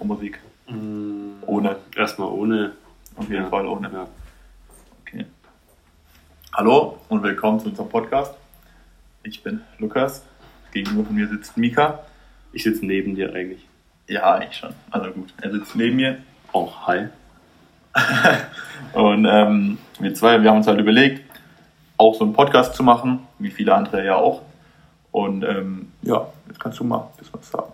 Intro-Musik? 0.00 0.38
Mm, 0.68 1.42
Ohne. 1.46 1.76
Erstmal 1.94 2.28
ohne. 2.28 2.72
Auf 3.16 3.28
jeden 3.28 3.42
Ja. 3.44 3.48
Fall 3.50 3.66
ohne. 3.66 3.90
Ja. 3.92 4.06
Okay. 5.02 5.26
Hallo 6.54 6.98
und 7.10 7.22
willkommen 7.22 7.60
zu 7.60 7.68
unserem 7.68 7.90
Podcast. 7.90 8.34
Ich 9.24 9.42
bin 9.42 9.60
Lukas. 9.78 10.24
Gegenüber 10.72 11.04
von 11.04 11.14
mir 11.14 11.28
sitzt 11.28 11.58
Mika. 11.58 12.00
Ich 12.52 12.62
sitze 12.62 12.86
neben 12.86 13.14
dir 13.14 13.34
eigentlich. 13.34 13.66
Ja, 14.08 14.36
eigentlich 14.36 14.56
schon. 14.56 14.72
Also 14.90 15.10
gut, 15.10 15.34
er 15.42 15.50
sitzt 15.52 15.76
neben 15.76 15.96
mir. 15.96 16.16
Auch 16.52 16.86
hi. 16.86 17.08
Und 18.94 19.26
ähm, 19.26 19.76
wir 19.98 20.14
zwei, 20.14 20.40
wir 20.42 20.48
haben 20.48 20.56
uns 20.58 20.66
halt 20.66 20.80
überlegt, 20.80 21.22
auch 21.98 22.14
so 22.14 22.24
einen 22.24 22.32
Podcast 22.32 22.74
zu 22.74 22.82
machen, 22.82 23.26
wie 23.38 23.50
viele 23.50 23.74
andere 23.74 24.02
ja 24.04 24.16
auch. 24.16 24.40
Und 25.12 25.42
ähm, 25.44 25.92
ja, 26.00 26.26
jetzt 26.48 26.58
kannst 26.58 26.78
du 26.78 26.84
mal 26.84 27.00
ein 27.00 27.18
bisschen 27.18 27.34
was 27.38 27.50
sagen. 27.50 27.72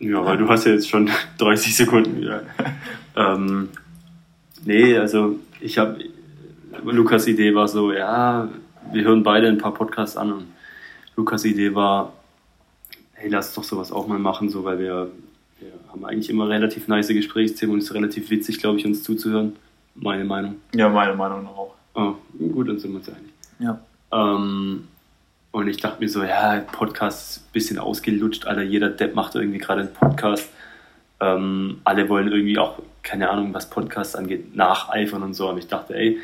Ja, 0.00 0.24
weil 0.24 0.36
du 0.36 0.48
hast 0.48 0.64
ja 0.64 0.72
jetzt 0.72 0.88
schon 0.88 1.10
30 1.38 1.74
Sekunden 1.74 2.20
wieder. 2.20 2.42
ähm, 3.16 3.68
nee, 4.64 4.96
also 4.96 5.38
ich 5.60 5.78
habe, 5.78 5.98
Lukas 6.84 7.26
Idee 7.26 7.54
war 7.54 7.68
so, 7.68 7.92
ja, 7.92 8.48
wir 8.92 9.04
hören 9.04 9.22
beide 9.22 9.48
ein 9.48 9.58
paar 9.58 9.74
Podcasts 9.74 10.16
an 10.16 10.32
und 10.32 10.44
Lukas 11.16 11.44
Idee 11.44 11.74
war, 11.74 12.12
hey, 13.14 13.28
lass 13.28 13.54
doch 13.54 13.64
sowas 13.64 13.90
auch 13.90 14.06
mal 14.06 14.18
machen, 14.18 14.48
so, 14.48 14.64
weil 14.64 14.78
wir, 14.78 15.10
wir 15.58 15.72
haben 15.90 16.04
eigentlich 16.04 16.30
immer 16.30 16.48
relativ 16.48 16.86
nice 16.86 17.08
Gesprächsthemen 17.08 17.74
und 17.74 17.78
es 17.80 17.86
ist 17.86 17.94
relativ 17.94 18.30
witzig, 18.30 18.60
glaube 18.60 18.78
ich, 18.78 18.86
uns 18.86 19.02
zuzuhören. 19.02 19.56
Meine 19.96 20.24
Meinung. 20.24 20.56
Ja, 20.74 20.88
meine 20.88 21.14
Meinung 21.14 21.46
auch. 21.48 21.74
Oh, 21.94 22.14
gut, 22.38 22.68
dann 22.68 22.78
sind 22.78 22.92
wir 22.92 22.98
uns 22.98 23.08
einig. 23.08 23.32
Ja. 23.58 23.80
Ähm, 24.12 24.84
und 25.58 25.66
ich 25.66 25.78
dachte 25.78 26.00
mir 26.00 26.08
so, 26.08 26.22
ja, 26.22 26.60
Podcast 26.70 27.30
ist 27.30 27.38
ein 27.38 27.52
bisschen 27.52 27.78
ausgelutscht, 27.80 28.46
Alter, 28.46 28.62
jeder 28.62 28.90
Depp 28.90 29.16
macht 29.16 29.34
irgendwie 29.34 29.58
gerade 29.58 29.80
einen 29.80 29.92
Podcast. 29.92 30.48
Ähm, 31.18 31.80
alle 31.82 32.08
wollen 32.08 32.28
irgendwie 32.28 32.58
auch, 32.58 32.78
keine 33.02 33.28
Ahnung, 33.28 33.52
was 33.52 33.68
Podcasts 33.68 34.14
angeht, 34.14 34.54
nacheifern 34.54 35.24
und 35.24 35.34
so. 35.34 35.48
Aber 35.48 35.58
ich 35.58 35.66
dachte, 35.66 35.96
ey, 35.96 36.18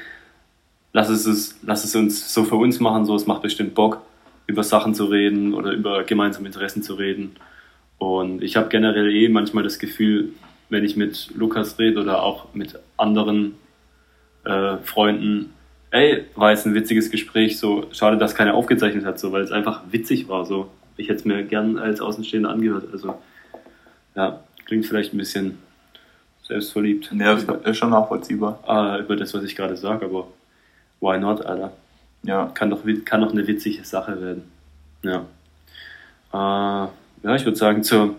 lass 0.92 1.08
es, 1.08 1.26
es, 1.26 1.58
lass 1.62 1.82
es 1.82 1.96
uns 1.96 2.32
so 2.32 2.44
für 2.44 2.54
uns 2.54 2.78
machen, 2.78 3.06
so, 3.06 3.16
es 3.16 3.26
macht 3.26 3.42
bestimmt 3.42 3.74
Bock, 3.74 4.02
über 4.46 4.62
Sachen 4.62 4.94
zu 4.94 5.06
reden 5.06 5.52
oder 5.52 5.72
über 5.72 6.04
gemeinsame 6.04 6.46
Interessen 6.46 6.84
zu 6.84 6.94
reden. 6.94 7.34
Und 7.98 8.40
ich 8.40 8.54
habe 8.54 8.68
generell 8.68 9.10
eh 9.12 9.28
manchmal 9.28 9.64
das 9.64 9.80
Gefühl, 9.80 10.28
wenn 10.68 10.84
ich 10.84 10.94
mit 10.94 11.30
Lukas 11.34 11.76
rede 11.80 12.00
oder 12.00 12.22
auch 12.22 12.54
mit 12.54 12.78
anderen 12.96 13.56
äh, 14.44 14.76
Freunden, 14.84 15.52
ey, 15.94 16.24
war 16.34 16.50
jetzt 16.50 16.66
ein 16.66 16.74
witziges 16.74 17.10
Gespräch, 17.10 17.58
so 17.58 17.86
schade, 17.92 18.18
dass 18.18 18.34
keiner 18.34 18.54
aufgezeichnet 18.54 19.04
hat, 19.04 19.18
so, 19.20 19.30
weil 19.32 19.42
es 19.42 19.52
einfach 19.52 19.82
witzig 19.90 20.28
war, 20.28 20.44
so. 20.44 20.68
Ich 20.96 21.08
hätte 21.08 21.20
es 21.20 21.24
mir 21.24 21.42
gern 21.44 21.78
als 21.78 22.00
Außenstehender 22.00 22.50
angehört, 22.50 22.88
also, 22.92 23.18
ja, 24.14 24.40
klingt 24.64 24.86
vielleicht 24.86 25.14
ein 25.14 25.18
bisschen 25.18 25.58
selbstverliebt 26.42 27.10
Ja, 27.14 27.32
ist 27.34 27.78
schon 27.78 27.90
nachvollziehbar. 27.90 28.58
äh, 28.68 29.00
über 29.02 29.16
das, 29.16 29.32
was 29.34 29.44
ich 29.44 29.56
gerade 29.56 29.76
sage, 29.76 30.04
aber 30.06 30.28
why 31.00 31.18
not, 31.18 31.44
Alter? 31.46 31.72
Ja. 32.22 32.46
Kann 32.54 32.70
doch, 32.70 32.80
kann 33.04 33.20
doch 33.20 33.32
eine 33.32 33.46
witzige 33.46 33.84
Sache 33.84 34.20
werden. 34.20 34.44
Ja. 35.02 35.24
Äh, 36.32 36.88
ja, 37.22 37.36
ich 37.36 37.44
würde 37.44 37.56
sagen, 37.56 37.82
zur, 37.82 38.16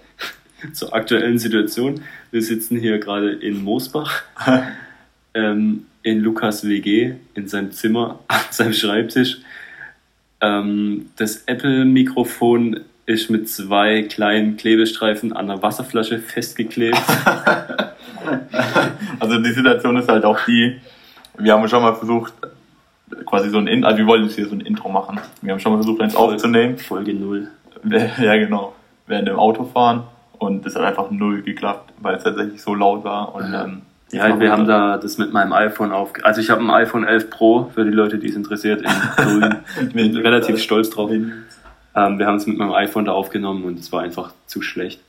zur 0.72 0.94
aktuellen 0.94 1.38
Situation. 1.38 2.02
Wir 2.30 2.42
sitzen 2.42 2.78
hier 2.78 2.98
gerade 2.98 3.32
in 3.32 3.62
Moosbach, 3.62 4.22
ähm, 5.34 5.86
in 6.02 6.20
Lukas 6.20 6.66
WG, 6.66 7.14
in 7.34 7.48
seinem 7.48 7.72
Zimmer, 7.72 8.20
an 8.28 8.40
seinem 8.50 8.72
Schreibtisch. 8.72 9.38
Ähm, 10.40 11.10
das 11.16 11.44
Apple-Mikrofon 11.46 12.80
ist 13.06 13.30
mit 13.30 13.48
zwei 13.48 14.02
kleinen 14.02 14.56
Klebestreifen 14.56 15.32
an 15.32 15.50
einer 15.50 15.62
Wasserflasche 15.62 16.18
festgeklebt. 16.18 16.98
Also 19.20 19.38
die 19.40 19.52
Situation 19.52 19.96
ist 19.96 20.08
halt 20.08 20.24
auch 20.24 20.38
die, 20.46 20.80
wir 21.38 21.52
haben 21.52 21.66
schon 21.68 21.82
mal 21.82 21.94
versucht, 21.94 22.32
quasi 23.24 23.48
so 23.48 23.58
ein 23.58 23.66
In 23.66 23.84
also 23.84 23.96
wir 23.98 24.06
wollten 24.06 24.24
jetzt 24.24 24.34
hier 24.34 24.46
so 24.48 24.54
ein 24.54 24.60
Intro 24.60 24.88
machen. 24.90 25.18
Wir 25.40 25.52
haben 25.52 25.60
schon 25.60 25.72
mal 25.72 25.78
versucht, 25.78 26.00
eins 26.02 26.14
aufzunehmen. 26.14 26.78
Folge 26.78 27.14
0. 27.14 27.48
Ja, 28.20 28.36
genau. 28.36 28.74
Während 29.06 29.28
dem 29.28 29.36
Autofahren 29.36 30.02
und 30.38 30.66
das 30.66 30.74
hat 30.76 30.82
einfach 30.82 31.10
null 31.10 31.42
geklappt, 31.42 31.92
weil 32.00 32.16
es 32.16 32.24
tatsächlich 32.24 32.60
so 32.60 32.74
laut 32.74 33.04
war. 33.04 33.34
Und, 33.34 33.52
Ja. 33.52 33.64
ähm, 33.64 33.82
Ja, 34.10 34.40
wir 34.40 34.50
haben 34.50 34.66
da 34.66 34.96
das 34.96 35.18
mit 35.18 35.32
meinem 35.32 35.52
iPhone 35.52 35.92
auf. 35.92 36.12
Also 36.22 36.40
ich 36.40 36.48
habe 36.50 36.62
ein 36.62 36.70
iPhone 36.70 37.04
11 37.04 37.28
Pro 37.30 37.70
für 37.74 37.84
die 37.84 37.90
Leute, 37.90 38.18
die 38.18 38.28
es 38.28 38.36
interessiert. 38.36 38.82
Ich 39.86 39.92
bin 39.92 40.16
relativ 40.16 40.58
stolz 40.62 40.88
drauf. 40.90 41.10
Ähm, 41.10 42.18
wir 42.18 42.26
haben 42.26 42.36
es 42.36 42.46
mit 42.46 42.56
meinem 42.58 42.72
iPhone 42.72 43.04
da 43.04 43.12
aufgenommen 43.12 43.64
und 43.64 43.78
es 43.78 43.92
war 43.92 44.02
einfach 44.02 44.32
zu 44.46 44.62
schlecht. 44.62 45.00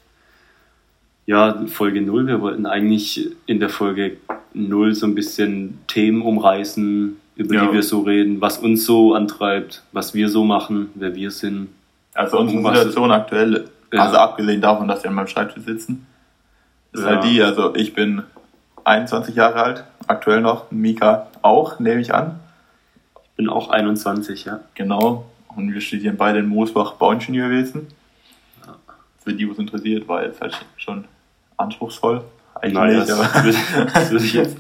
Ja, 1.26 1.64
Folge 1.68 2.02
0. 2.02 2.28
Wir 2.28 2.42
wollten 2.42 2.66
eigentlich 2.66 3.30
in 3.46 3.60
der 3.60 3.70
Folge 3.70 4.18
0 4.54 4.96
so 4.96 5.06
ein 5.06 5.16
bisschen 5.16 5.80
Themen 5.88 6.22
umreißen, 6.22 7.16
über 7.36 7.56
Ja. 7.56 7.68
die 7.68 7.74
wir 7.74 7.84
so 7.84 8.02
reden, 8.02 8.42
was 8.42 8.58
uns 8.58 8.86
so 8.86 9.14
antreibt, 9.14 9.84
was 9.92 10.14
wir 10.14 10.28
so 10.30 10.44
machen, 10.44 10.90
wer 10.96 11.16
wir 11.16 11.32
sind. 11.32 11.70
Also 12.16 12.40
unsere 12.40 12.76
Situation 12.76 13.12
aktuell, 13.12 13.66
Ja. 13.94 14.02
also 14.04 14.18
abgesehen 14.18 14.60
davon, 14.60 14.88
dass 14.88 15.04
wir 15.04 15.10
an 15.10 15.16
meinem 15.16 15.28
Schreibtisch 15.28 15.64
sitzen, 15.64 16.06
ist 16.92 17.02
Ja. 17.04 17.08
halt 17.12 17.24
die, 17.24 17.42
also 17.42 17.76
ich 17.76 17.94
bin 17.94 18.24
21 18.94 19.36
Jahre 19.36 19.62
alt, 19.64 19.84
aktuell 20.08 20.42
noch, 20.42 20.72
Mika 20.72 21.28
auch, 21.42 21.80
nehme 21.80 22.02
ich 22.02 22.14
an. 22.14 22.40
Ich 23.24 23.30
bin 23.38 23.48
auch 23.50 23.70
21, 23.70 24.46
ja. 24.46 24.60
Genau. 24.76 25.26
Und 25.56 25.74
wir 25.74 25.82
studieren 25.82 26.18
beide 26.18 26.40
in 26.40 26.48
Moosbach 26.48 26.94
Bauingenieurwesen. 26.94 27.88
Für 29.24 29.34
die, 29.34 29.50
was 29.50 29.58
interessiert, 29.58 30.08
war 30.08 30.24
jetzt 30.24 30.42
halt 30.42 30.58
schon 30.78 31.06
anspruchsvoll. 31.58 32.24
Eigentlich 32.56 32.74
Naja, 32.74 32.98
nicht, 33.00 33.10
das, 33.10 33.20
aber 33.20 33.44
würde, 33.46 33.58
das 33.94 34.12
würde 34.12 34.26
ich 34.26 34.34
jetzt. 34.34 34.58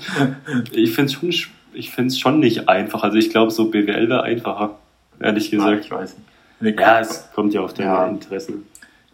Ich 0.71 0.93
finde 0.93 1.05
es 1.07 1.13
schon, 1.13 1.29
sch- 1.31 1.49
ich 1.73 1.91
find's 1.91 2.17
schon 2.19 2.39
nicht 2.39 2.69
einfach. 2.69 3.03
Also 3.03 3.17
ich 3.17 3.29
glaube, 3.29 3.51
so 3.51 3.69
BWL 3.69 4.09
wäre 4.09 4.23
einfacher, 4.23 4.71
ehrlich 5.19 5.51
Ja, 5.51 5.57
gesagt. 5.57 5.85
ich 5.85 5.91
weiß 5.91 6.15
nicht. 6.61 6.79
Ja, 6.79 6.99
es 6.99 7.29
kommt 7.33 7.53
ja 7.53 7.61
auf 7.61 7.73
deine 7.73 7.89
Ja. 7.89 8.07
Interessen. 8.07 8.65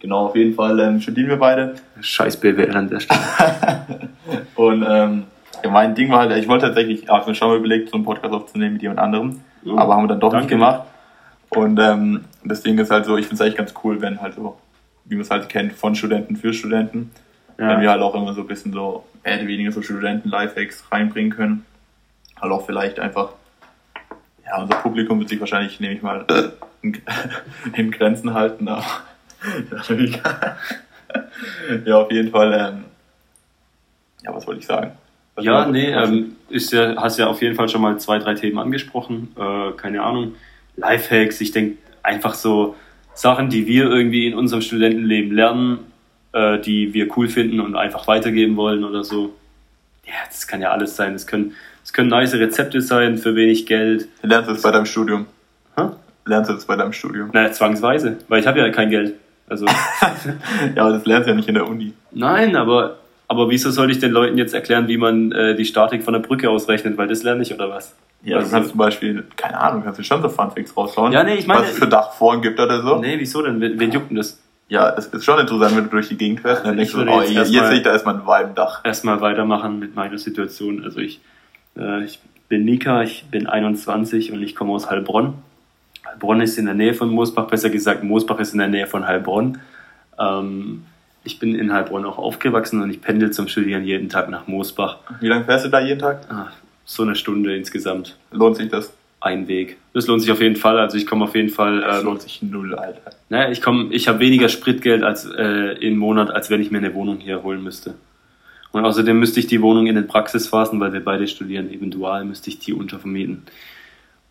Genau, 0.06 0.28
auf 0.28 0.36
jeden 0.36 0.54
Fall 0.54 0.80
ähm, 0.80 1.02
studieren 1.02 1.30
wir 1.30 1.38
beide. 1.38 1.74
Scheiß 2.00 2.38
BWL 2.38 2.78
an 2.78 2.90
der 2.90 3.00
Stelle. 3.00 3.20
Und 4.56 4.86
ähm, 4.88 5.24
ja, 5.64 5.70
mein 5.72 5.96
Ding 5.96 6.12
war 6.12 6.20
halt, 6.20 6.38
ich 6.38 6.48
wollte 6.48 6.68
tatsächlich, 6.68 7.02
ich 7.04 7.10
habe 7.10 7.28
mir 7.28 7.34
schon 7.34 7.48
mal 7.48 7.58
überlegt, 7.58 7.90
so 7.90 7.96
einen 7.96 8.06
Podcast 8.06 8.32
aufzunehmen 8.32 8.74
mit 8.74 8.84
jemand 8.84 9.00
anderem, 9.00 9.42
Mhm. 9.64 9.80
aber 9.80 9.96
haben 9.96 10.04
wir 10.04 10.10
dann 10.10 10.20
doch 10.20 10.32
nicht 10.32 10.42
Danke. 10.44 10.56
gemacht. 10.58 10.82
Und 11.50 11.80
ähm, 11.80 12.26
das 12.44 12.62
Ding 12.62 12.78
ist 12.78 12.92
halt 12.92 13.06
so, 13.06 13.18
ich 13.18 13.26
finde 13.26 13.36
es 13.36 13.42
eigentlich 13.42 13.56
ganz 13.58 13.74
cool, 13.84 14.00
wenn 14.00 14.22
halt 14.22 14.36
so, 14.36 14.60
wie 15.06 15.16
man 15.16 15.24
es 15.24 15.32
halt 15.32 15.50
kennt, 15.50 15.74
von 15.74 15.96
Studenten 15.96 16.36
für 16.36 16.54
Studenten, 16.54 17.10
wenn 17.58 17.80
wir 17.80 17.86
Ja. 17.86 17.92
halt 17.94 18.04
auch 18.04 18.14
immer 18.14 18.36
so 18.36 18.42
ein 18.42 18.48
bisschen 18.48 18.74
so, 18.74 19.06
mehr 19.24 19.40
oder 19.40 19.48
weniger 19.48 19.72
so 19.72 19.82
Studenten-Lifehacks 19.82 20.84
reinbringen 20.92 21.32
können. 21.32 21.66
Halt 22.40 22.52
auch 22.52 22.64
vielleicht 22.64 23.00
einfach, 23.00 23.30
ja, 24.46 24.62
unser 24.62 24.76
Publikum 24.76 25.18
wird 25.18 25.30
sich 25.30 25.40
wahrscheinlich, 25.40 25.80
nehme 25.80 25.96
ich 25.96 26.04
mal, 26.04 26.26
in, 26.84 27.02
in 27.74 27.90
Grenzen 27.90 28.36
halten, 28.36 28.68
aber 28.68 28.86
ja, 31.86 31.98
auf 31.98 32.12
jeden 32.12 32.32
Fall, 32.32 32.54
ähm, 32.54 32.84
ja, 34.24 34.34
was 34.34 34.48
wollte 34.48 34.62
ich 34.62 34.68
sagen? 34.68 34.92
Was 35.36 35.46
Ja, 35.46 35.68
nee, 35.68 35.92
ähm, 35.92 36.36
ist 36.50 36.72
ja, 36.72 36.96
hast 36.96 37.20
ja 37.20 37.28
auf 37.28 37.42
jeden 37.42 37.56
Fall 37.56 37.70
schon 37.70 37.82
mal 37.82 37.98
zwei, 38.00 38.20
drei 38.20 38.36
Themen 38.36 38.58
angesprochen. 38.58 39.36
Äh, 39.38 39.72
keine 39.74 40.02
Ahnung. 40.02 40.36
Lifehacks, 40.78 41.42
ich 41.42 41.52
denke 41.52 41.78
einfach 42.04 42.34
so 42.34 42.76
Sachen, 43.14 43.50
die 43.50 43.68
wir 43.68 43.90
irgendwie 43.90 44.28
in 44.28 44.34
unserem 44.34 44.62
Studentenleben 44.62 45.34
lernen, 45.34 45.80
äh, 46.34 46.60
die 46.60 46.94
wir 46.94 47.16
cool 47.18 47.28
finden 47.28 47.60
und 47.60 47.76
einfach 47.76 48.08
weitergeben 48.08 48.56
wollen 48.56 48.84
oder 48.84 49.04
so. 49.04 49.36
Ja, 50.06 50.14
das 50.28 50.48
kann 50.48 50.62
ja 50.62 50.72
alles 50.72 50.96
sein. 50.96 51.16
Es 51.16 51.26
können, 51.26 51.54
es 51.84 51.92
können 51.92 52.10
nice 52.10 52.36
Rezepte 52.36 52.82
sein 52.82 53.18
für 53.18 53.36
wenig 53.36 53.66
Geld. 53.66 54.08
Lernst 54.22 54.50
du 54.50 54.54
das 54.54 54.62
bei 54.62 54.72
deinem 54.72 54.86
Studium? 54.86 55.26
Hä? 55.78 55.88
Lernst 56.26 56.50
du 56.50 56.54
das 56.54 56.66
bei 56.66 56.76
deinem 56.76 56.94
Studium? 56.94 57.30
Naja, 57.34 57.52
zwangsweise, 57.52 58.18
weil 58.28 58.40
ich 58.40 58.48
habe 58.48 58.60
ja 58.60 58.70
kein 58.70 58.90
Geld. 58.90 59.16
Also, 59.48 59.66
Ja, 60.76 60.84
aber 60.84 60.94
das 60.94 61.06
lernst 61.06 61.28
du 61.28 61.32
ja 61.32 61.36
nicht 61.36 61.48
in 61.48 61.56
der 61.56 61.68
Uni. 61.68 61.94
nein, 62.12 62.56
aber, 62.56 62.98
aber 63.28 63.50
wieso 63.50 63.70
soll 63.72 63.92
ich 63.92 64.00
den 64.00 64.12
Leuten 64.12 64.38
jetzt 64.38 64.54
erklären, 64.54 64.88
wie 64.88 64.98
man 64.98 65.32
äh, 65.32 65.56
die 65.56 65.66
Statik 65.66 66.04
von 66.04 66.14
der 66.14 66.22
Brücke 66.22 66.50
ausrechnet? 66.50 66.98
Weil 66.98 67.08
das 67.08 67.24
lerne 67.24 67.42
ich 67.44 67.54
oder 67.54 67.70
was? 67.70 67.96
Ja, 68.24 68.38
du 68.38 68.44
Also- 68.44 68.52
kannst 68.56 68.70
zum 68.72 68.80
Beispiel, 68.80 69.24
keine 69.36 69.60
Ahnung, 69.60 69.84
kannst 69.84 70.00
du 70.00 70.04
schon 70.04 70.22
so 70.22 70.30
Funfacts 70.30 70.76
raushauen. 70.76 71.12
Ja, 71.12 71.24
nee, 71.24 71.36
ich 71.36 71.46
meine- 71.48 71.62
Was 71.62 71.72
es 71.74 71.78
für 71.80 71.88
Dachforen 71.88 72.42
gibt 72.42 72.60
oder 72.60 72.82
so. 72.82 72.98
Nee, 73.00 73.16
wieso 73.20 73.42
denn? 73.44 73.62
Wen, 73.62 73.80
wen 73.80 73.92
juckt 73.92 74.10
denn 74.10 74.18
das? 74.18 74.42
Ja, 74.68 74.90
es 74.98 75.06
ist 75.06 75.24
schon 75.24 75.38
interessant, 75.40 75.76
wenn 75.78 75.84
du 75.84 75.90
durch 75.92 76.08
die 76.08 76.18
Gegend 76.18 76.40
fährst 76.40 76.64
und 76.64 76.70
dann 76.70 76.78
denkst 76.78 76.92
du, 76.94 77.02
oh, 77.02 77.22
jetzt 77.22 77.36
mal- 77.36 77.68
sehe 77.68 77.78
ich 77.78 77.84
da 77.84 77.92
erstmal 77.92 78.16
ein 78.16 78.26
Weibendach. 78.26 78.82
Erstmal 78.84 79.22
weitermachen 79.22 79.78
mit 79.78 79.96
meiner 79.96 80.18
Situation. 80.18 80.84
Also 80.84 81.00
ich, 81.02 81.22
äh, 81.78 82.04
ich 82.04 82.20
bin 82.50 82.66
Nika, 82.66 83.04
ich 83.04 83.26
bin 83.30 83.46
21 83.46 84.32
und 84.32 84.42
ich 84.42 84.56
komme 84.56 84.74
aus 84.74 84.90
Heilbronn. 84.90 85.36
Heilbronn 86.16 86.42
ist 86.42 86.58
in 86.58 86.66
der 86.66 86.74
Nähe 86.74 86.94
von 86.94 87.10
Moosbach, 87.10 87.48
besser 87.48 87.70
gesagt, 87.70 88.04
Moosbach 88.04 88.40
ist 88.40 88.54
in 88.54 88.60
der 88.60 88.68
Nähe 88.70 88.88
von 88.88 89.06
Heilbronn. 89.06 89.58
Ähm, 90.18 90.84
ich 91.24 91.40
bin 91.40 91.56
in 91.56 91.74
Heilbronn 91.74 92.06
auch 92.06 92.18
aufgewachsen 92.18 92.82
und 92.82 92.90
ich 92.90 93.02
pendel 93.02 93.32
zum 93.32 93.48
Studieren 93.48 93.84
jeden 93.84 94.10
Tag 94.10 94.30
nach 94.30 94.48
Moosbach. 94.48 94.98
Wie 95.20 95.28
lange 95.28 95.44
fährst 95.46 95.66
du 95.66 95.70
da 95.70 95.82
jeden 95.82 96.00
Tag? 96.00 96.22
Ah, 96.30 96.48
so 96.86 97.04
eine 97.04 97.16
Stunde 97.16 97.56
insgesamt. 97.56 98.18
Lohnt 98.32 98.58
sich 98.58 98.70
das? 98.70 98.94
ein 99.22 99.48
Weg. 99.48 99.78
Das 99.94 100.06
lohnt 100.06 100.22
sich 100.22 100.32
auf 100.32 100.40
jeden 100.40 100.56
Fall. 100.56 100.78
Also 100.78 100.98
ich 100.98 101.08
komme 101.08 101.24
auf 101.24 101.34
jeden 101.34 101.50
Fall. 101.50 101.82
Das 101.82 102.00
Ähm, 102.02 102.06
lohnt 102.06 102.22
sich 102.22 102.44
null, 102.44 102.76
Alter. 102.76 103.10
naja, 103.30 103.50
ich 103.50 103.60
komme, 103.60 103.92
ich 103.92 104.08
habe 104.08 104.20
weniger 104.20 104.50
Spritgeld 104.50 105.02
als 105.02 105.26
äh, 105.26 105.74
im 105.80 105.98
Monat, 105.98 106.30
als 106.30 106.52
wenn 106.52 106.62
ich 106.62 106.70
mir 106.70 106.78
eine 106.78 106.94
Wohnung 106.94 107.18
hier 107.18 107.42
holen 107.42 107.64
müsste. 107.64 107.96
Und 108.72 108.86
außerdem 108.86 109.18
müsste 109.18 109.40
ich 109.40 109.48
die 109.48 109.64
Wohnung 109.64 109.88
in 109.88 109.96
den 109.96 110.06
Praxisphasen, 110.06 110.80
weil 110.80 110.94
wir 110.94 111.04
beide 111.04 111.28
studieren, 111.28 111.72
eben 111.72 111.90
dual, 111.90 112.24
müsste 112.24 112.52
ich 112.52 112.60
die 112.60 112.74
untervermieten. 112.74 113.42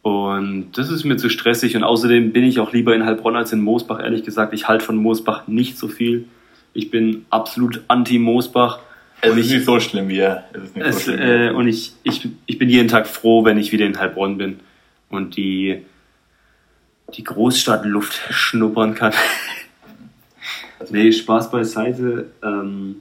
Und 0.04 0.72
das 0.76 0.90
ist 0.90 1.04
mir 1.04 1.16
zu 1.16 1.30
stressig. 1.30 1.76
Und 1.76 1.82
außerdem 1.82 2.30
bin 2.34 2.44
ich 2.44 2.60
auch 2.60 2.74
lieber 2.74 2.94
in 2.94 3.06
Heilbronn 3.06 3.36
als 3.36 3.54
in 3.54 3.62
Moosbach. 3.62 4.00
Ehrlich 4.00 4.22
gesagt, 4.22 4.52
ich 4.52 4.68
halte 4.68 4.84
von 4.84 4.96
Moosbach 4.98 5.48
nicht 5.48 5.78
so 5.78 5.88
viel. 5.88 6.26
Ich 6.74 6.90
bin 6.90 7.24
absolut 7.30 7.80
anti-Moosbach. 7.88 8.80
Es 9.22 9.34
ist 9.34 9.46
ich- 9.46 9.52
nicht 9.52 9.64
so 9.64 9.80
schlimm 9.80 10.08
wie 10.10 10.18
er. 10.18 10.44
Es 10.74 11.04
so 11.06 11.10
schlimm. 11.12 11.20
äh, 11.20 11.50
und 11.52 11.68
ich, 11.68 11.92
ich, 12.02 12.28
ich 12.44 12.58
bin 12.58 12.68
jeden 12.68 12.88
Tag 12.88 13.06
froh, 13.06 13.46
wenn 13.46 13.56
ich 13.56 13.72
wieder 13.72 13.86
in 13.86 13.98
Heilbronn 13.98 14.36
bin 14.36 14.60
und 15.08 15.38
die, 15.38 15.80
die 17.16 17.24
Großstadtluft 17.24 18.12
schnuppern 18.30 18.94
kann. 18.94 19.14
nee, 20.90 21.12
Spaß 21.12 21.50
beiseite. 21.50 22.26
Ähm, 22.42 22.96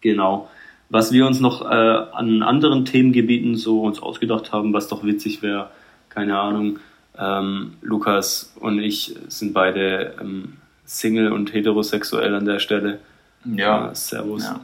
genau. 0.00 0.48
Was 0.90 1.10
wir 1.10 1.26
uns 1.26 1.40
noch 1.40 1.62
äh, 1.68 1.74
an 1.74 2.44
anderen 2.44 2.84
Themengebieten 2.84 3.56
so 3.56 3.82
uns 3.82 3.98
ausgedacht 4.00 4.52
haben, 4.52 4.72
was 4.72 4.86
doch 4.86 5.02
witzig 5.02 5.42
wäre, 5.42 5.70
keine 6.18 6.36
Ahnung. 6.36 6.80
Ähm, 7.16 7.74
Lukas 7.80 8.52
und 8.58 8.80
ich 8.80 9.14
sind 9.28 9.52
beide 9.54 10.16
ähm, 10.20 10.56
Single 10.84 11.32
und 11.32 11.52
heterosexuell 11.52 12.34
an 12.34 12.44
der 12.44 12.58
Stelle. 12.58 12.98
ja. 13.44 13.90
Äh, 13.90 13.94
servus. 13.94 14.44
ja. 14.44 14.60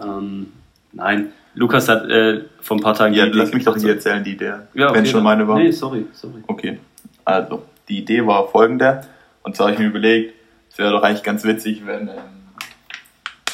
Ähm, 0.00 0.52
nein, 0.92 1.32
Lukas 1.54 1.88
hat 1.88 2.08
äh, 2.10 2.42
vor 2.60 2.76
ein 2.76 2.82
paar 2.82 2.94
Tagen. 2.94 3.14
ja, 3.14 3.24
lass 3.24 3.52
mich 3.54 3.64
doch 3.64 3.76
hier 3.76 3.94
erzählen, 3.94 4.22
die 4.22 4.32
Idee. 4.32 4.54
Ja, 4.74 4.92
Wenn 4.92 5.00
okay, 5.00 5.06
schon 5.06 5.22
meine 5.22 5.48
war. 5.48 5.58
Nee, 5.58 5.70
sorry, 5.70 6.06
sorry. 6.12 6.42
Okay, 6.46 6.78
also 7.24 7.62
die 7.88 7.98
Idee 7.98 8.26
war 8.26 8.48
folgende. 8.48 9.02
Und 9.42 9.56
zwar 9.56 9.68
habe 9.68 9.74
ich 9.74 9.80
mir 9.80 9.88
überlegt, 9.88 10.34
es 10.70 10.78
wäre 10.78 10.90
doch 10.92 11.02
eigentlich 11.02 11.22
ganz 11.22 11.42
witzig, 11.44 11.86
wenn, 11.86 12.08
ähm, 12.08 12.16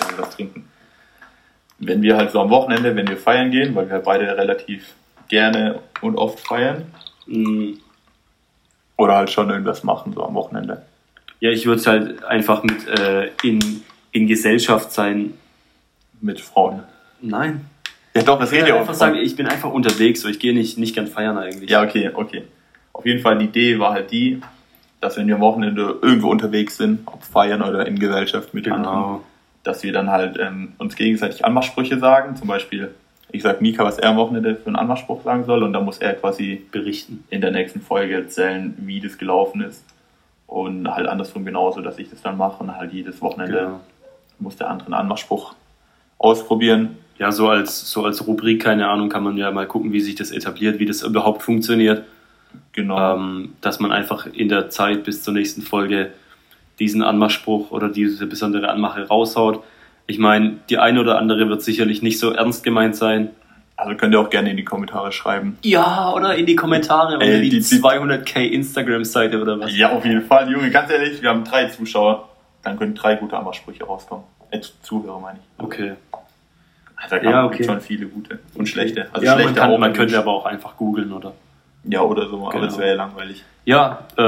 wenn 0.00 0.10
wir 0.10 0.18
was 0.18 0.30
trinken. 0.30 0.68
Wenn 1.78 2.02
wir 2.02 2.16
halt 2.16 2.32
so 2.32 2.40
am 2.40 2.50
Wochenende, 2.50 2.96
wenn 2.96 3.06
wir 3.06 3.16
feiern 3.16 3.52
gehen, 3.52 3.76
weil 3.76 3.88
wir 3.88 3.98
beide 4.00 4.36
relativ 4.36 4.94
gerne 5.28 5.80
und 6.00 6.16
oft 6.16 6.40
feiern, 6.40 6.86
Mm, 7.28 7.74
oder 8.96 9.14
halt 9.14 9.30
schon 9.30 9.48
irgendwas 9.48 9.84
machen, 9.84 10.12
so 10.12 10.24
am 10.24 10.34
Wochenende. 10.34 10.82
Ja, 11.40 11.50
ich 11.50 11.66
würde 11.66 11.82
halt 11.86 12.24
einfach 12.24 12.62
mit 12.64 12.86
äh, 12.88 13.30
in, 13.42 13.82
in 14.12 14.26
Gesellschaft 14.26 14.92
sein. 14.92 15.34
Mit 16.20 16.40
Frauen. 16.40 16.82
Nein. 17.20 17.66
Ja 18.12 18.22
doch, 18.22 18.40
das 18.40 18.50
Ich 18.50 18.58
geht 18.58 18.66
ja 18.66 18.76
einfach 18.76 18.92
auch. 18.92 18.98
sagen, 18.98 19.16
ich 19.16 19.36
bin 19.36 19.46
einfach 19.46 19.70
unterwegs, 19.70 20.22
so 20.22 20.28
ich 20.28 20.40
gehe 20.40 20.52
nicht, 20.52 20.76
nicht 20.76 20.96
gern 20.96 21.06
feiern 21.06 21.38
eigentlich. 21.38 21.70
Ja, 21.70 21.82
okay, 21.84 22.10
okay. 22.12 22.42
Auf 22.92 23.06
jeden 23.06 23.20
Fall, 23.20 23.38
die 23.38 23.44
Idee 23.44 23.78
war 23.78 23.92
halt 23.92 24.10
die, 24.10 24.40
dass 25.00 25.16
wenn 25.16 25.28
wir 25.28 25.36
am 25.36 25.40
Wochenende 25.40 25.98
irgendwo 26.02 26.28
unterwegs 26.28 26.76
sind, 26.76 27.06
ob 27.06 27.22
feiern 27.22 27.62
oder 27.62 27.86
in 27.86 28.00
Gesellschaft 28.00 28.52
mit 28.54 28.66
anderen, 28.66 28.94
genau. 28.96 29.24
dass 29.62 29.84
wir 29.84 29.92
dann 29.92 30.10
halt 30.10 30.36
ähm, 30.40 30.72
uns 30.78 30.96
gegenseitig 30.96 31.44
Anmachsprüche 31.44 32.00
sagen. 32.00 32.34
Zum 32.34 32.48
Beispiel, 32.48 32.92
ich 33.30 33.42
sag 33.42 33.60
Mika, 33.60 33.84
was 33.84 33.98
er 33.98 34.10
am 34.10 34.16
Wochenende 34.16 34.56
für 34.56 34.66
einen 34.68 34.76
Anmachspruch 34.76 35.22
sagen 35.22 35.44
soll 35.44 35.62
und 35.62 35.72
dann 35.72 35.84
muss 35.84 35.98
er 35.98 36.14
quasi 36.14 36.64
Berichten. 36.72 37.24
in 37.30 37.40
der 37.40 37.50
nächsten 37.50 37.80
Folge 37.80 38.14
erzählen, 38.14 38.74
wie 38.78 39.00
das 39.00 39.18
gelaufen 39.18 39.60
ist. 39.62 39.84
Und 40.46 40.88
halt 40.88 41.06
andersrum 41.06 41.44
genauso, 41.44 41.82
dass 41.82 41.98
ich 41.98 42.08
das 42.08 42.22
dann 42.22 42.38
mache 42.38 42.62
und 42.62 42.74
halt 42.74 42.92
jedes 42.92 43.20
Wochenende 43.20 43.58
Genau. 43.58 43.80
muss 44.38 44.56
der 44.56 44.70
andere 44.70 44.86
einen 44.86 44.94
Anmachspruch 44.94 45.54
ausprobieren. 46.18 46.96
Ja, 47.18 47.32
so 47.32 47.48
als, 47.48 47.90
so 47.90 48.04
als 48.04 48.26
Rubrik, 48.26 48.62
keine 48.62 48.88
Ahnung, 48.88 49.08
kann 49.08 49.24
man 49.24 49.36
ja 49.36 49.50
mal 49.50 49.66
gucken, 49.66 49.92
wie 49.92 50.00
sich 50.00 50.14
das 50.14 50.30
etabliert, 50.30 50.78
wie 50.78 50.86
das 50.86 51.02
überhaupt 51.02 51.42
funktioniert. 51.42 52.04
Genau. 52.72 53.14
ähm, 53.16 53.52
dass 53.60 53.78
man 53.78 53.92
einfach 53.92 54.26
in 54.26 54.48
der 54.48 54.70
Zeit 54.70 55.04
bis 55.04 55.22
zur 55.22 55.34
nächsten 55.34 55.60
Folge 55.60 56.12
diesen 56.78 57.02
Anmachspruch 57.02 57.70
oder 57.72 57.88
diese 57.90 58.26
besondere 58.26 58.70
Anmache 58.70 59.06
raushaut. 59.06 59.62
Ich 60.08 60.18
meine, 60.18 60.56
die 60.70 60.78
eine 60.78 61.00
oder 61.00 61.18
andere 61.18 61.48
wird 61.48 61.62
sicherlich 61.62 62.02
nicht 62.02 62.18
so 62.18 62.32
ernst 62.32 62.64
gemeint 62.64 62.96
sein. 62.96 63.28
Also 63.76 63.94
könnt 63.94 64.12
ihr 64.14 64.20
auch 64.20 64.30
gerne 64.30 64.50
in 64.50 64.56
die 64.56 64.64
Kommentare 64.64 65.12
schreiben. 65.12 65.56
Ja, 65.62 66.12
oder 66.12 66.34
in 66.34 66.46
die 66.46 66.56
Kommentare 66.56 67.14
unter 67.14 67.26
Ey, 67.26 67.42
die, 67.42 67.50
die- 67.50 67.58
die- 67.60 67.62
200k 67.80 68.40
Instagram-Seite 68.40 69.40
oder 69.40 69.60
was. 69.60 69.76
Ja, 69.76 69.92
auf 69.92 70.04
jeden 70.04 70.22
Fall, 70.22 70.50
Junge, 70.50 70.70
ganz 70.70 70.90
ehrlich, 70.90 71.22
wir 71.22 71.28
haben 71.30 71.44
drei 71.44 71.66
Zuschauer. 71.66 72.28
Dann 72.64 72.76
können 72.78 72.94
drei 72.96 73.14
gute 73.14 73.36
Anmachsprüche 73.36 73.84
rauskommen. 73.84 74.24
Äh, 74.50 74.60
Zuhörer 74.82 75.20
meine 75.20 75.38
ich. 75.38 75.62
Okay. 75.64 75.92
Also, 76.96 77.16
da 77.16 77.22
Ja, 77.22 77.30
ja, 77.30 77.44
okay. 77.44 77.62
schon 77.62 77.80
viele 77.80 78.06
gute 78.06 78.40
und 78.54 78.66
schlechte. 78.68 79.08
Also 79.12 79.24
ja, 79.24 79.34
schlechte 79.34 79.52
man, 79.52 79.60
kann, 79.60 79.70
auch 79.72 79.78
man 79.78 79.92
könnte 79.92 80.18
aber 80.18 80.32
auch 80.32 80.46
einfach 80.46 80.76
googeln, 80.76 81.12
oder? 81.12 81.34
Ja, 81.84 82.00
oder 82.00 82.22
so, 82.28 82.38
Genau. 82.38 82.48
aber 82.50 82.60
das 82.62 82.78
wäre 82.78 82.88
ja 82.88 82.94
langweilig. 82.96 83.44
Ja, 83.66 83.98
äh, 84.16 84.22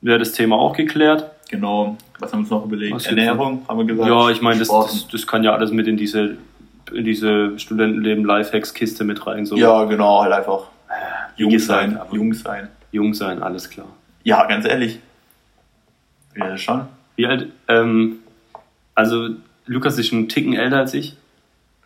wäre 0.00 0.18
das 0.18 0.32
Thema 0.32 0.56
auch 0.56 0.74
geklärt. 0.74 1.30
Genau. 1.52 1.98
Was 2.18 2.32
haben 2.32 2.38
wir 2.38 2.42
uns 2.44 2.50
noch 2.50 2.64
überlegt? 2.64 3.06
Ernährung, 3.06 3.62
haben 3.68 3.78
wir 3.78 3.84
gesagt. 3.84 4.08
Ja, 4.08 4.30
ich 4.30 4.40
meine, 4.40 4.58
das, 4.58 4.68
das, 4.68 5.06
das 5.08 5.26
kann 5.26 5.44
ja 5.44 5.52
alles 5.54 5.70
mit 5.70 5.86
in 5.86 5.98
diese, 5.98 6.38
in 6.92 7.04
diese 7.04 7.58
Studentenleben-Lifehacks-Kiste 7.58 9.04
mit 9.04 9.26
rein. 9.26 9.44
So 9.44 9.56
Ja, 9.56 9.84
genau, 9.84 10.22
halt 10.22 10.32
einfach 10.32 10.68
Wie 11.36 11.42
jung 11.42 11.52
gesagt, 11.52 11.90
sein. 11.90 11.98
aber- 11.98 12.14
Jung 12.16 12.32
sein. 12.32 12.68
jung 12.90 13.12
sein, 13.12 13.42
alles 13.42 13.68
klar. 13.68 13.86
Ja, 14.24 14.46
ganz 14.46 14.64
ehrlich. 14.66 14.98
Ja, 16.34 16.56
schon. 16.56 16.86
Wie 17.16 17.26
alt? 17.26 17.48
Ähm, 17.68 18.20
also, 18.94 19.28
Lukas 19.66 19.98
ist 19.98 20.08
schon 20.08 20.20
einen 20.20 20.28
Ticken 20.30 20.54
älter 20.54 20.78
als 20.78 20.94
ich. 20.94 21.16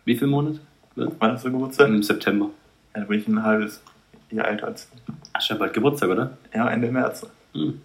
Wie 0.05 0.15
viel 0.15 0.27
Monat? 0.29 0.55
Wann 0.95 1.33
hast 1.33 1.43
du 1.43 1.51
Geburtstag? 1.51 1.89
Im 1.89 2.01
September. 2.03 2.45
Ja, 2.93 3.01
dann 3.01 3.07
bin 3.09 3.19
ich 3.19 3.27
ein 3.27 3.43
halbes 3.43 3.83
Jahr 4.31 4.47
älter 4.47 4.67
als 4.67 4.89
du. 5.05 5.13
Hast 5.33 5.49
ja 5.49 5.57
bald 5.57 5.73
Geburtstag, 5.73 6.09
oder? 6.09 6.37
Ja, 6.55 6.69
Ende 6.69 6.89
März. 6.89 7.27
Hm. 7.53 7.81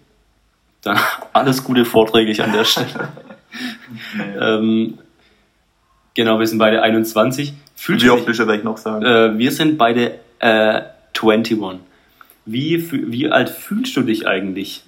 Dann 0.83 0.99
alles 1.33 1.63
Gute 1.65 1.85
vorträglich 1.85 2.43
an 2.43 2.53
der 2.53 2.65
Stelle. 2.65 3.09
Ähm, 4.41 4.99
genau, 6.15 6.39
wir 6.39 6.47
sind 6.47 6.59
beide 6.59 6.81
21. 6.81 7.53
Fühlst 7.77 8.03
Wie 8.07 8.09
oft 8.09 8.27
willst 8.27 8.41
du 8.41 8.47
das 8.47 8.63
noch 8.63 8.79
sagen? 8.79 9.05
äh, 9.05 9.37
wir 9.37 9.51
sind 9.53 9.77
beide 9.77 10.19
äh, 10.39 10.81
21. 11.21 11.79
Wie, 12.47 13.13
wie 13.13 13.31
alt 13.31 13.51
fühlst 13.51 13.95
du 13.97 14.03
dich 14.03 14.27
eigentlich? 14.27 14.83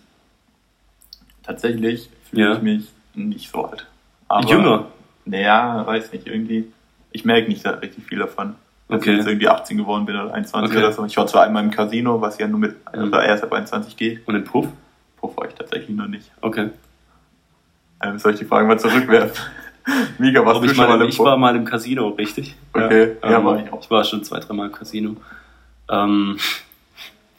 Tatsächlich 1.43 2.09
fühle 2.31 2.43
Ja. 2.43 2.53
ich 2.57 2.63
mich 2.63 2.89
nicht 3.15 3.51
so 3.51 3.65
alt. 3.67 3.87
Aber, 4.29 4.49
Jünger? 4.49 4.87
Naja, 5.27 5.87
weiß 5.87 6.13
nicht, 6.13 6.27
irgendwie. 6.27 6.73
Ich 7.13 7.25
merke 7.27 7.49
nicht 7.49 7.65
richtig 7.67 8.05
viel 8.07 8.19
davon. 8.21 8.55
Dass 8.89 9.01
Okay. 9.01 9.13
ich 9.13 9.17
jetzt 9.19 9.27
irgendwie 9.29 9.49
18 9.49 9.77
geworden 9.77 10.07
bin 10.07 10.17
oder 10.17 10.33
21 10.33 10.71
Okay. 10.71 10.85
oder 10.85 10.93
so. 10.95 11.05
Ich 11.05 11.17
war 11.17 11.27
zwar 11.27 11.45
einmal 11.45 11.63
im 11.63 11.71
Casino, 11.71 12.21
was 12.21 12.39
ja 12.39 12.49
nur 12.49 12.59
mit, 12.61 12.77
also 12.87 13.07
Mhm. 13.07 13.13
erst 13.13 13.45
ab 13.45 13.53
21 13.53 13.97
geht. 13.97 14.27
Und 14.27 14.35
im 14.35 14.45
Puff? 14.45 14.67
Puff 15.25 15.37
war 15.39 15.49
ich 15.49 15.55
tatsächlich 15.55 15.97
noch 15.97 16.07
nicht. 16.07 16.31
Okay. 16.43 16.69
Ähm, 18.03 18.19
soll 18.19 18.33
ich 18.35 18.41
die 18.41 18.45
Frage 18.45 18.67
mal 18.67 18.79
zurückwerfen? 18.79 19.43
Mika, 20.19 20.45
warst 20.45 20.57
Ob 20.57 20.65
du 20.65 20.71
ich, 20.71 20.77
schon 20.77 20.87
mal, 20.87 21.01
im 21.01 21.09
ich 21.09 21.17
Puff? 21.17 21.27
war 21.27 21.37
mal 21.39 21.57
im 21.57 21.65
Casino, 21.65 22.09
richtig? 22.09 22.55
Okay, 22.75 23.17
ja, 23.23 23.39
ähm, 23.39 23.45
war 23.45 23.59
ich 23.65 23.73
auch. 23.73 23.81
Ich 23.83 23.91
war 23.91 24.05
schon 24.05 24.23
zwei, 24.23 24.41
dreimal 24.41 24.67
im 24.67 24.73
Casino. 24.73 25.17
Ähm, 25.91 26.39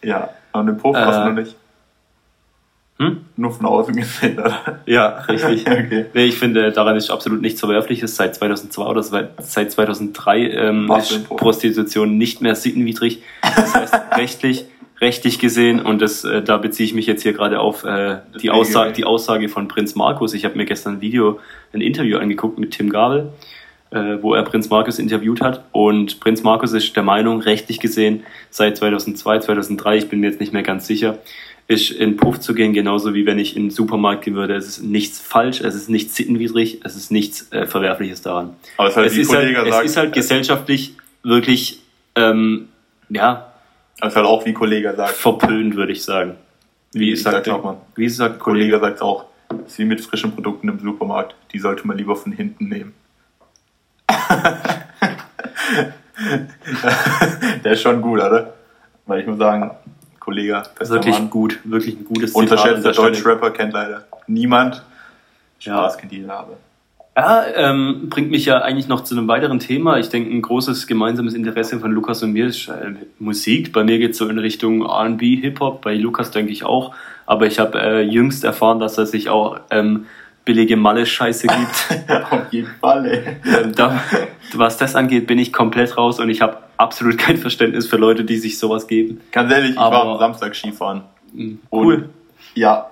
Ja, 0.01 0.30
und 0.54 0.68
im 0.68 0.77
Puff 0.77 0.96
warst 0.96 1.20
Äh, 1.20 1.24
du 1.24 1.30
noch 1.30 1.42
nicht. 1.42 1.56
hm? 2.98 3.25
Nur 3.36 3.51
von 3.51 3.65
außen 3.68 3.96
gesehen, 3.96 4.39
oder? 4.39 4.80
Ja, 4.88 5.08
richtig. 5.27 5.62
okay. 5.68 6.06
Nee, 6.13 6.25
ich 6.25 6.38
finde, 6.39 6.72
daran 6.72 6.96
ist 6.96 7.10
absolut 7.12 7.42
nichts 7.42 7.60
Verwerfliches. 7.60 8.15
Seit 8.15 8.34
2002 8.36 8.84
oder 8.86 9.04
seit 9.04 9.44
seit 9.46 9.72
2003 9.72 10.39
ähm, 10.50 10.88
Warst 10.89 11.12
ist? 11.12 11.30
Prostitution 11.30 12.18
nicht 12.18 12.42
mehr 12.42 12.56
sittenwidrig. 12.56 13.22
Das 13.42 13.75
heißt, 13.75 13.94
rechtlich, 14.18 14.65
rechtlich 15.02 15.40
gesehen, 15.40 15.82
und 15.82 16.02
das, 16.02 16.24
äh, 16.24 16.42
da 16.42 16.58
beziehe 16.58 16.88
ich 16.88 16.94
mich 16.94 17.06
jetzt 17.06 17.24
hier 17.24 17.34
gerade 17.34 17.60
auf 17.60 17.84
äh, 17.84 18.18
die, 18.42 18.50
Aussage, 18.50 18.94
die 18.94 19.04
Aussage 19.04 19.50
von 19.50 19.68
Prinz 19.68 19.96
Markus. 19.96 20.34
Ich 20.34 20.46
habe 20.46 20.56
mir 20.58 20.66
gestern 20.66 20.96
ein 20.96 21.02
Video, 21.02 21.40
ein 21.74 21.82
Interview 21.82 22.18
angeguckt 22.18 22.58
mit 22.58 22.72
Tim 22.72 22.90
Gabel, 22.90 23.32
äh, 23.92 24.18
wo 24.22 24.34
er 24.34 24.44
Prinz 24.44 24.70
Markus 24.70 25.00
interviewt 25.00 25.42
hat. 25.42 25.66
Und 25.72 26.20
Prinz 26.20 26.44
Markus 26.44 26.72
ist 26.74 26.96
der 26.96 27.04
Meinung, 27.04 27.42
rechtlich 27.42 27.80
gesehen, 27.80 28.24
seit 28.50 28.78
2002, 28.78 29.40
2003, 29.40 29.98
ich 29.98 30.10
bin 30.10 30.22
mir 30.22 30.28
jetzt 30.28 30.40
nicht 30.40 30.54
mehr 30.54 30.64
ganz 30.64 30.88
sicher, 30.88 31.20
ist 31.68 31.92
in 31.92 32.16
Puff 32.16 32.40
zu 32.40 32.54
gehen, 32.54 32.74
genauso 32.74 33.16
wie 33.16 33.25
wenn 33.25 33.40
ich 33.40 33.56
in 33.56 33.64
den 33.64 33.72
Supermarkt 33.72 34.24
gehen 34.24 34.36
würde. 34.36 34.56
Es 34.56 34.68
ist 34.68 34.84
nichts 34.84 35.20
falsch, 35.20 35.62
es 35.62 35.74
ist 35.75 35.90
nichts 35.90 36.16
sittenwidrig, 36.16 36.82
es 36.84 36.96
ist 36.96 37.12
nichts 37.12 37.52
äh, 37.52 37.66
Verwerfliches 37.66 38.22
daran. 38.22 38.56
Aber 38.78 38.90
es, 38.90 38.96
halt, 38.96 39.08
es, 39.08 39.18
ist 39.18 39.34
halt, 39.34 39.58
es 39.58 39.70
sagt, 39.74 39.86
ist 39.86 39.98
halt 39.98 40.14
gesellschaftlich 40.14 40.94
wirklich, 41.24 41.82
ähm, 42.16 42.70
ja, 43.10 43.52
ist 44.02 44.16
halt 44.16 44.25
auch 44.25 44.46
wie 44.46 44.54
Kollege 44.54 44.94
sagt. 44.96 45.14
verpönt, 45.16 45.75
würde 45.75 45.92
ich 45.94 46.04
sagen. 46.04 46.36
Wie 46.94 47.12
Ich 47.14 47.24
sagt, 47.24 47.46
sag 47.46 47.58
nochmal. 47.58 47.78
wie 47.96 48.10
sagt 48.10 48.40
Kollege 48.40 48.72
Kollege? 48.80 48.80
sagt 48.80 49.02
auch, 49.02 49.25
es 49.66 49.74
ist 49.74 49.80
wie 49.80 49.86
mit 49.86 50.02
frischen 50.02 50.34
Produkten 50.34 50.70
im 50.70 50.80
Supermarkt. 50.80 51.36
Die 51.52 51.60
sollte 51.60 51.86
man 51.88 51.98
lieber 51.98 52.16
von 52.16 52.32
hinten 52.32 52.68
nehmen. 52.70 52.94
Der 57.64 57.72
ist 57.74 57.82
schon 57.82 58.02
gut, 58.02 58.20
oder? 58.22 58.54
Weil 59.06 59.22
ich 59.22 59.28
muss 59.28 59.38
sagen, 59.38 59.72
Kollege, 60.20 60.64
Wirklich 60.80 61.20
Mann. 61.20 61.30
gut, 61.30 61.60
wirklich 61.64 61.98
ein 61.98 62.06
gutes 62.06 62.32
Unterschätzter. 62.32 62.92
Deutsch-Rapper 62.92 63.52
kennt 63.52 63.74
leider 63.74 64.06
niemand. 64.28 64.84
Ja. 65.60 65.74
Spaß 65.78 65.98
kennt 65.98 66.12
jeder, 66.12 66.34
aber 66.40 66.58
Ja, 67.17 67.45
ähm, 67.55 68.07
bringt 68.10 68.29
mich 68.29 68.45
ja 68.45 68.57
eigentlich 68.62 68.89
noch 68.89 69.01
zu 69.05 69.15
einem 69.15 69.27
weiteren 69.29 69.60
Thema. 69.60 69.98
Ich 70.00 70.10
denke, 70.10 70.29
ein 70.31 70.41
großes 70.41 70.86
gemeinsames 70.86 71.34
Interesse 71.34 71.79
von 71.79 71.91
Lukas 71.91 72.22
und 72.24 72.34
mir 72.34 72.48
ist 72.48 72.67
äh, 72.67 72.93
Musik. 73.19 73.72
Bei 73.72 73.86
mir 73.86 74.00
geht 74.00 74.12
es 74.12 74.17
so 74.17 74.27
in 74.27 74.38
Richtung 74.38 74.84
RB, 74.86 75.22
Hip-Hop, 75.22 75.81
bei 75.81 75.95
Lukas 75.95 76.31
denke 76.31 76.51
ich 76.51 76.65
auch. 76.65 76.93
Aber 77.25 77.45
ich 77.48 77.57
habe 77.60 77.79
äh, 77.81 78.01
jüngst 78.01 78.43
erfahren, 78.43 78.79
dass 78.79 78.98
er 78.98 79.05
sich 79.05 79.29
auch 79.29 79.60
ähm, 79.72 80.07
billige 80.43 80.75
Malle-Scheiße 80.75 81.48
gibt. 81.48 82.01
Auf 82.31 82.51
jeden 82.51 82.69
Fall, 82.81 83.05
ey. 83.05 83.24
ähm, 83.63 83.74
da, 83.74 84.00
was 84.53 84.75
das 84.77 84.95
angeht, 84.95 85.25
bin 85.25 85.39
ich 85.39 85.53
komplett 85.53 85.98
raus 85.98 86.19
und 86.19 86.29
ich 86.29 86.41
habe 86.41 86.57
absolut 86.77 87.17
kein 87.17 87.38
Verständnis 87.38 87.88
für 87.88 87.95
Leute, 87.98 88.25
die 88.25 88.36
sich 88.38 88.60
sowas 88.60 88.88
geben. 88.88 89.22
Ganz 89.31 89.51
ehrlich, 89.53 89.72
ich 89.72 89.77
Aber- 89.79 89.95
war 89.95 90.05
am 90.13 90.19
Samstag 90.19 90.53
Skifahren. 90.53 91.03
Mhm. 91.34 91.60
Und 91.69 91.86
Cool. 91.86 92.10
Ja, 92.55 92.88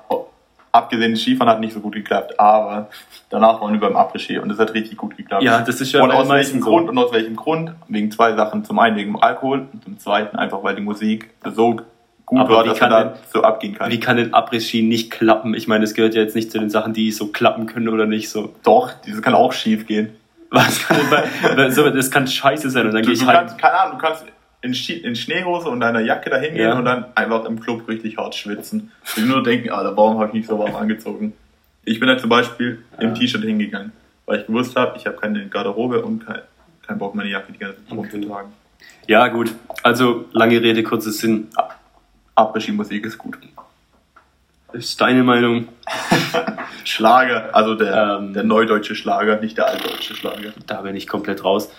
abgesehen, 0.74 1.12
das 1.12 1.22
Skifahren 1.22 1.50
hat 1.50 1.60
nicht 1.62 1.74
so 1.74 1.80
gut 1.80 1.94
geklappt, 1.94 2.38
aber 2.40 2.90
danach 3.30 3.62
waren 3.62 3.74
wir 3.74 3.80
beim 3.80 3.96
Après-Ski 3.96 4.40
und 4.40 4.50
das 4.50 4.60
hat 4.60 4.74
richtig 4.74 4.98
gut 4.98 5.16
geklappt. 5.16 5.44
Ja, 5.44 5.62
das 5.62 5.80
ist 5.80 5.94
ja 5.94 6.04
und 6.04 6.12
aus 6.12 6.28
welchem 6.28 6.60
so. 6.60 6.66
Grund 6.66 6.90
und 6.90 6.98
aus 6.98 7.14
welchem 7.14 7.36
Grund? 7.36 7.74
Wegen 7.88 8.12
zwei 8.12 8.34
Sachen. 8.34 8.66
Zum 8.66 8.80
einen 8.80 8.98
wegen 8.98 9.16
Alkohol 9.22 9.68
und 9.72 9.84
zum 9.84 9.98
zweiten 10.00 10.36
einfach, 10.36 10.64
weil 10.64 10.76
die 10.76 10.82
Musik 10.82 11.30
so 11.54 11.80
gut 12.26 12.40
Aber 12.40 12.56
war, 12.56 12.64
dass 12.64 12.80
kann 12.80 12.92
man 12.92 13.10
da 13.10 13.16
so 13.32 13.44
abgehen 13.44 13.76
kann. 13.76 13.92
Wie 13.92 14.00
kann 14.00 14.18
denn 14.18 14.34
Après-Ski 14.34 14.82
nicht 14.82 15.12
klappen? 15.12 15.54
Ich 15.54 15.68
meine, 15.68 15.84
es 15.84 15.94
gehört 15.94 16.16
ja 16.16 16.22
jetzt 16.22 16.36
nicht 16.36 16.52
zu 16.52 16.60
den 16.60 16.70
Sachen, 16.70 16.94
die 16.94 17.12
so 17.12 17.28
klappen 17.28 17.68
können 17.68 17.88
oder 17.88 18.08
nicht 18.08 18.30
so. 18.30 18.54
Doch, 18.64 18.92
das 19.08 19.22
kann 19.22 19.36
auch 19.36 19.54
schief 19.54 19.86
gehen. 19.86 20.10
Was 20.50 20.88
kann 20.88 20.98
das 21.96 22.12
kann 22.12 22.28
scheiße 22.28 22.70
sein 22.70 22.88
und 22.88 22.94
dann 22.94 23.04
gehe 23.04 23.14
ich 23.14 23.26
halt. 23.26 23.40
kannst, 23.40 23.58
keine 23.58 23.80
Ahnung, 23.80 24.00
du 24.00 24.06
kannst 24.06 24.26
in, 24.64 24.74
Ski, 24.74 24.94
in 24.94 25.16
Schneehose 25.16 25.70
und 25.70 25.80
deiner 25.82 26.00
Jacke 26.00 26.30
da 26.32 26.38
hingehen 26.38 26.70
Ja. 26.70 26.78
und 26.78 26.86
dann 26.86 27.06
einfach 27.16 27.46
im 27.46 27.60
Club 27.60 27.88
richtig 27.88 28.18
hart 28.18 28.34
schwitzen. 28.34 28.92
Und 29.16 29.28
nur 29.28 29.44
denken, 29.44 29.70
Alter, 29.70 29.96
warum 29.96 30.18
habe 30.18 30.28
ich 30.30 30.34
mich 30.34 30.48
so 30.48 30.58
warm 30.58 30.76
angezogen? 30.76 31.34
Ich 31.86 32.00
bin 32.00 32.08
dann 32.08 32.18
zum 32.20 32.30
Beispiel 32.30 32.84
im 33.00 33.10
Ja. 33.10 33.14
T-Shirt 33.14 33.44
hingegangen, 33.44 33.92
weil 34.26 34.40
ich 34.40 34.48
gewusst 34.48 34.76
habe, 34.76 34.98
ich 34.98 35.06
habe 35.06 35.18
keine 35.18 35.46
Garderobe 35.48 36.02
und 36.02 36.26
kein, 36.26 36.40
keinen 36.88 36.98
Bock, 36.98 37.14
meine 37.14 37.30
Jacke 37.30 37.52
die 37.52 37.60
ganze 37.60 37.76
Zeit 37.86 37.92
Okay. 37.92 38.10
rumzutragen. 38.12 38.52
Ja, 39.08 39.28
gut. 39.28 39.54
Also, 39.84 40.26
lange 40.32 40.62
Rede, 40.62 40.82
kurzer 40.82 41.12
Sinn. 41.12 41.50
Après-Ski-Musik 42.36 43.06
ist 43.06 43.18
gut. 43.18 43.38
Ist 44.72 45.00
deine 45.00 45.24
Meinung? 45.24 45.68
Schlager, 46.86 47.50
also 47.54 47.76
der, 47.76 48.18
Ähm. 48.22 48.34
der 48.34 48.44
neudeutsche 48.44 48.96
Schlager, 48.96 49.40
nicht 49.40 49.58
der 49.58 49.68
altdeutsche 49.68 50.16
Schlager. 50.16 50.54
Da 50.68 50.82
bin 50.82 50.96
ich 50.96 51.08
komplett 51.08 51.44
raus. 51.44 51.70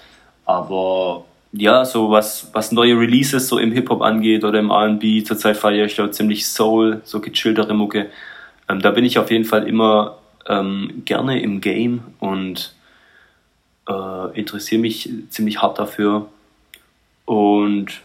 Aber 0.47 1.25
ja, 1.56 1.84
so 1.84 2.11
was, 2.11 2.50
was 2.52 2.73
neue 2.73 2.99
Releases 2.99 3.49
so 3.49 3.58
im 3.58 3.70
Hip-Hop 3.73 4.02
angeht 4.02 4.44
oder 4.44 4.58
im 4.58 4.70
RB, 4.73 5.25
zurzeit 5.25 5.56
feiere 5.56 5.87
ich 5.87 5.94
da 5.94 6.11
ziemlich 6.11 6.46
Soul, 6.46 7.00
so 7.04 7.20
gechilltere 7.20 7.75
Mucke. 7.75 8.06
Ähm, 8.68 8.80
da 8.80 8.90
bin 8.90 9.04
ich 9.04 9.18
auf 9.18 9.30
jeden 9.30 9.44
Fall 9.44 9.68
immer 9.68 10.18
ähm, 10.46 11.02
gerne 11.04 11.40
im 11.42 11.61
Game 11.61 12.02
und 12.18 12.75
äh, 13.88 14.38
interessiere 14.38 14.80
mich 14.80 15.08
ziemlich 15.30 15.62
hart 15.62 15.78
dafür. 15.78 16.26
Und 17.25 18.00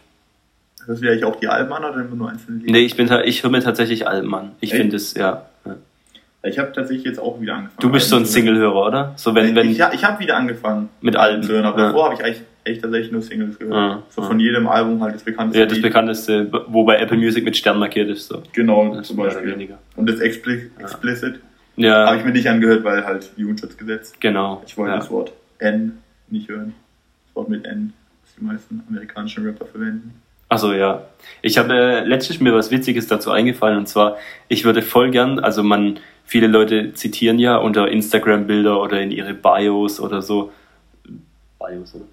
Das 0.88 1.02
wäre 1.02 1.16
ich 1.16 1.24
auch 1.24 1.38
die 1.38 1.48
Alben 1.48 1.74
an 1.74 1.84
oder 1.86 2.02
immer 2.06 2.16
nur 2.16 2.30
einzelne 2.30 2.60
Lieder? 2.60 2.72
nee, 2.72 2.80
ich 2.86 2.96
bin 2.96 3.10
ich 3.26 3.44
höre 3.44 3.50
mir 3.52 3.62
tatsächlich 3.62 4.08
Alben 4.08 4.34
an. 4.36 4.52
Ich 4.60 4.72
finde 4.74 4.96
es, 4.96 5.14
ja. 5.16 5.46
ja. 5.66 5.76
Ich 6.44 6.60
habe 6.60 6.72
tatsächlich 6.72 7.06
jetzt 7.06 7.20
auch 7.20 7.42
wieder 7.42 7.56
angefangen. 7.56 7.80
Du 7.82 7.92
bist 7.92 8.10
so 8.10 8.16
ein. 8.16 8.26
Single-Hörer, 8.26 8.86
oder? 8.88 9.14
So 9.18 9.34
wenn, 9.36 9.56
wenn, 9.56 9.72
ich 9.72 9.78
ja, 9.78 9.92
ich 9.94 10.04
habe 10.06 10.20
wieder 10.20 10.38
angefangen 10.38 10.90
Mit 11.02 11.16
Alben. 11.16 11.44
zu 11.44 11.54
hören, 11.54 11.66
aber 11.66 11.80
Ja. 11.80 11.86
davor 11.88 12.06
habe 12.06 12.14
ich 12.16 12.24
eigentlich 12.24 12.44
echt 12.64 12.82
tatsächlich 12.82 13.12
nur 13.12 13.22
Singles 13.22 13.58
gehört. 13.58 13.76
Ah, 13.76 14.04
so 14.10 14.22
ah. 14.22 14.28
von 14.28 14.40
jedem 14.40 14.68
Album 14.68 15.02
halt 15.02 15.16
das 15.16 15.24
bekannteste. 15.24 15.60
ja, 15.60 15.66
das 15.66 15.76
Lied. 15.76 15.84
bekannteste, 15.84 16.52
wo 16.68 16.84
bei 16.84 16.98
Apple 16.98 17.18
Music 17.18 17.44
mit 17.44 17.56
Stern 17.58 17.80
markiert 17.80 18.10
ist. 18.10 18.28
So. 18.28 18.44
Genau, 18.54 18.96
Das 18.96 19.08
zum 19.08 19.18
Beispiel. 19.18 19.52
weniger. 19.54 19.80
Und 19.96 20.10
das 20.10 20.20
Expli 20.20 20.70
Explicit 20.80 21.40
Ja, 21.76 22.08
habe 22.08 22.18
ich 22.18 22.26
mir 22.26 22.32
nicht 22.32 22.48
angehört, 22.48 22.84
weil 22.84 23.06
halt 23.06 23.30
Jugendschutzgesetz. 23.38 24.14
genau. 24.20 24.62
Ich 24.66 24.78
wollte 24.78 24.92
ja. 24.92 24.98
das 24.98 25.10
Wort 25.10 25.32
N 25.60 26.00
nicht 26.30 26.50
hören. 26.50 26.74
Das 27.28 27.36
Wort 27.36 27.50
mit 27.50 27.66
N, 27.66 27.94
das 28.24 28.36
die 28.36 28.44
meisten 28.44 28.84
amerikanischen 28.90 29.46
Rapper 29.46 29.66
verwenden. 29.66 30.22
Also 30.50 30.74
ja. 30.74 31.04
Ich 31.42 31.58
habe 31.58 31.74
äh, 31.74 32.04
letztens 32.04 32.40
mir 32.40 32.54
was 32.54 32.72
Witziges 32.72 33.08
dazu 33.08 33.32
eingefallen 33.32 33.78
und 33.78 33.88
zwar, 33.88 34.18
ich 34.48 34.66
würde 34.66 34.82
voll 34.82 35.12
gern, 35.12 35.40
also 35.40 35.62
man, 35.62 36.00
viele 36.26 36.48
Leute 36.48 36.94
zitieren 36.94 37.38
ja 37.38 37.58
unter 37.58 37.88
Instagram-Bilder 37.88 38.82
oder 38.82 39.00
in 39.00 39.12
ihre 39.12 39.36
Bios 39.36 40.00
oder 40.00 40.22
so. 40.24 40.52
Bios, 41.60 41.94
oder? 41.94 42.06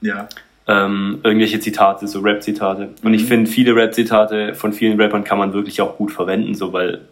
Ja, 0.00 0.28
Ähm, 0.66 1.20
irgendwelche 1.22 1.60
Zitate, 1.60 2.08
so 2.08 2.20
Rap-Zitate. 2.20 2.88
Und 3.02 3.10
Mhm. 3.10 3.14
ich 3.14 3.24
finde, 3.26 3.50
viele 3.50 3.76
Rap-Zitate 3.76 4.54
von 4.54 4.72
vielen 4.72 4.98
Rappern 4.98 5.22
kann 5.22 5.36
man 5.36 5.52
wirklich 5.52 5.78
auch 5.82 5.98
gut 5.98 6.10
verwenden, 6.10 6.54
so 6.54 6.72
weil 6.72 7.02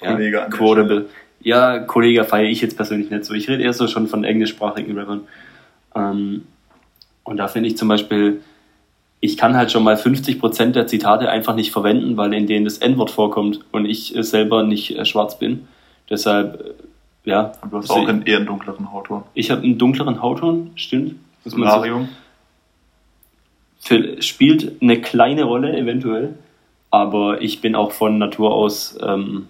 ja, 0.00 0.12
Kollege 0.12 0.46
quotable. 0.50 1.06
Ja, 1.40 1.80
Kollege 1.80 2.22
feiere 2.22 2.48
ich 2.48 2.60
jetzt 2.60 2.76
persönlich 2.76 3.10
nicht 3.10 3.24
so. 3.24 3.34
Ich 3.34 3.48
rede 3.48 3.60
eher 3.64 3.72
so 3.72 3.88
schon 3.88 4.06
von 4.06 4.22
englischsprachigen 4.22 4.96
Rappern. 4.96 5.22
Ähm, 5.96 6.46
und 7.24 7.36
da 7.38 7.48
finde 7.48 7.68
ich 7.70 7.76
zum 7.76 7.88
Beispiel, 7.88 8.40
ich 9.18 9.36
kann 9.36 9.56
halt 9.56 9.72
schon 9.72 9.82
mal 9.82 9.96
50% 9.96 10.76
der 10.76 10.86
Zitate 10.86 11.28
einfach 11.28 11.56
nicht 11.56 11.72
verwenden, 11.72 12.16
weil 12.16 12.32
in 12.34 12.46
denen 12.46 12.64
das 12.64 12.78
N-Wort 12.78 13.10
vorkommt 13.10 13.60
und 13.72 13.84
ich 13.84 14.14
selber 14.18 14.62
nicht 14.62 14.96
äh, 14.96 15.04
schwarz 15.04 15.38
bin. 15.40 15.66
Deshalb, 16.08 16.60
äh, 16.60 16.72
ja. 17.24 17.52
und 17.62 17.72
du 17.72 17.78
hast 17.78 17.88
deswegen- 17.88 18.04
auch 18.04 18.08
einen 18.08 18.22
eher 18.22 18.36
einen 18.38 18.46
dunkleren 18.46 18.92
Hautton. 18.92 19.22
ich 19.34 19.50
habe 19.50 19.62
einen 19.62 19.78
dunkleren 19.78 20.22
Hautton, 20.22 20.70
stimmt. 20.76 21.16
So- 21.44 21.50
Solarium. 21.50 22.08
Für, 23.80 24.22
spielt 24.22 24.80
eine 24.80 25.00
kleine 25.00 25.42
Rolle 25.44 25.76
eventuell, 25.76 26.34
aber 26.90 27.40
ich 27.42 27.60
bin 27.60 27.74
auch 27.74 27.90
von 27.90 28.16
Natur 28.18 28.54
aus 28.54 28.96
ähm, 29.02 29.48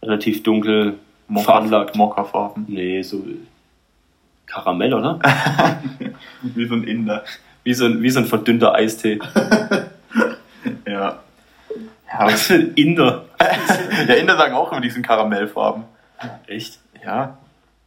relativ 0.00 0.44
dunkel 0.44 0.94
veranlagt. 1.42 1.96
Mokkafarben. 1.96 2.66
Nee, 2.68 3.02
so 3.02 3.24
Karamell, 4.46 4.94
oder? 4.94 5.18
Wie 6.42 6.66
so 6.66 6.74
ein 6.74 6.84
Inder. 6.84 7.24
Wie 7.64 7.74
so 7.74 7.84
ein, 7.84 8.00
wie 8.00 8.10
so 8.10 8.20
ein 8.20 8.26
verdünnter 8.26 8.74
Eistee. 8.74 9.18
Ja. 10.86 11.20
Ja, 12.10 12.26
Was 12.26 12.42
für 12.48 12.54
ein 12.54 12.72
Inder. 12.74 13.24
ja, 14.08 14.14
Inder 14.14 14.36
sagen 14.36 14.54
auch 14.54 14.70
immer 14.72 14.80
diesen 14.80 15.02
Karamellfarben. 15.02 15.84
Echt? 16.46 16.78
Ja. 17.08 17.38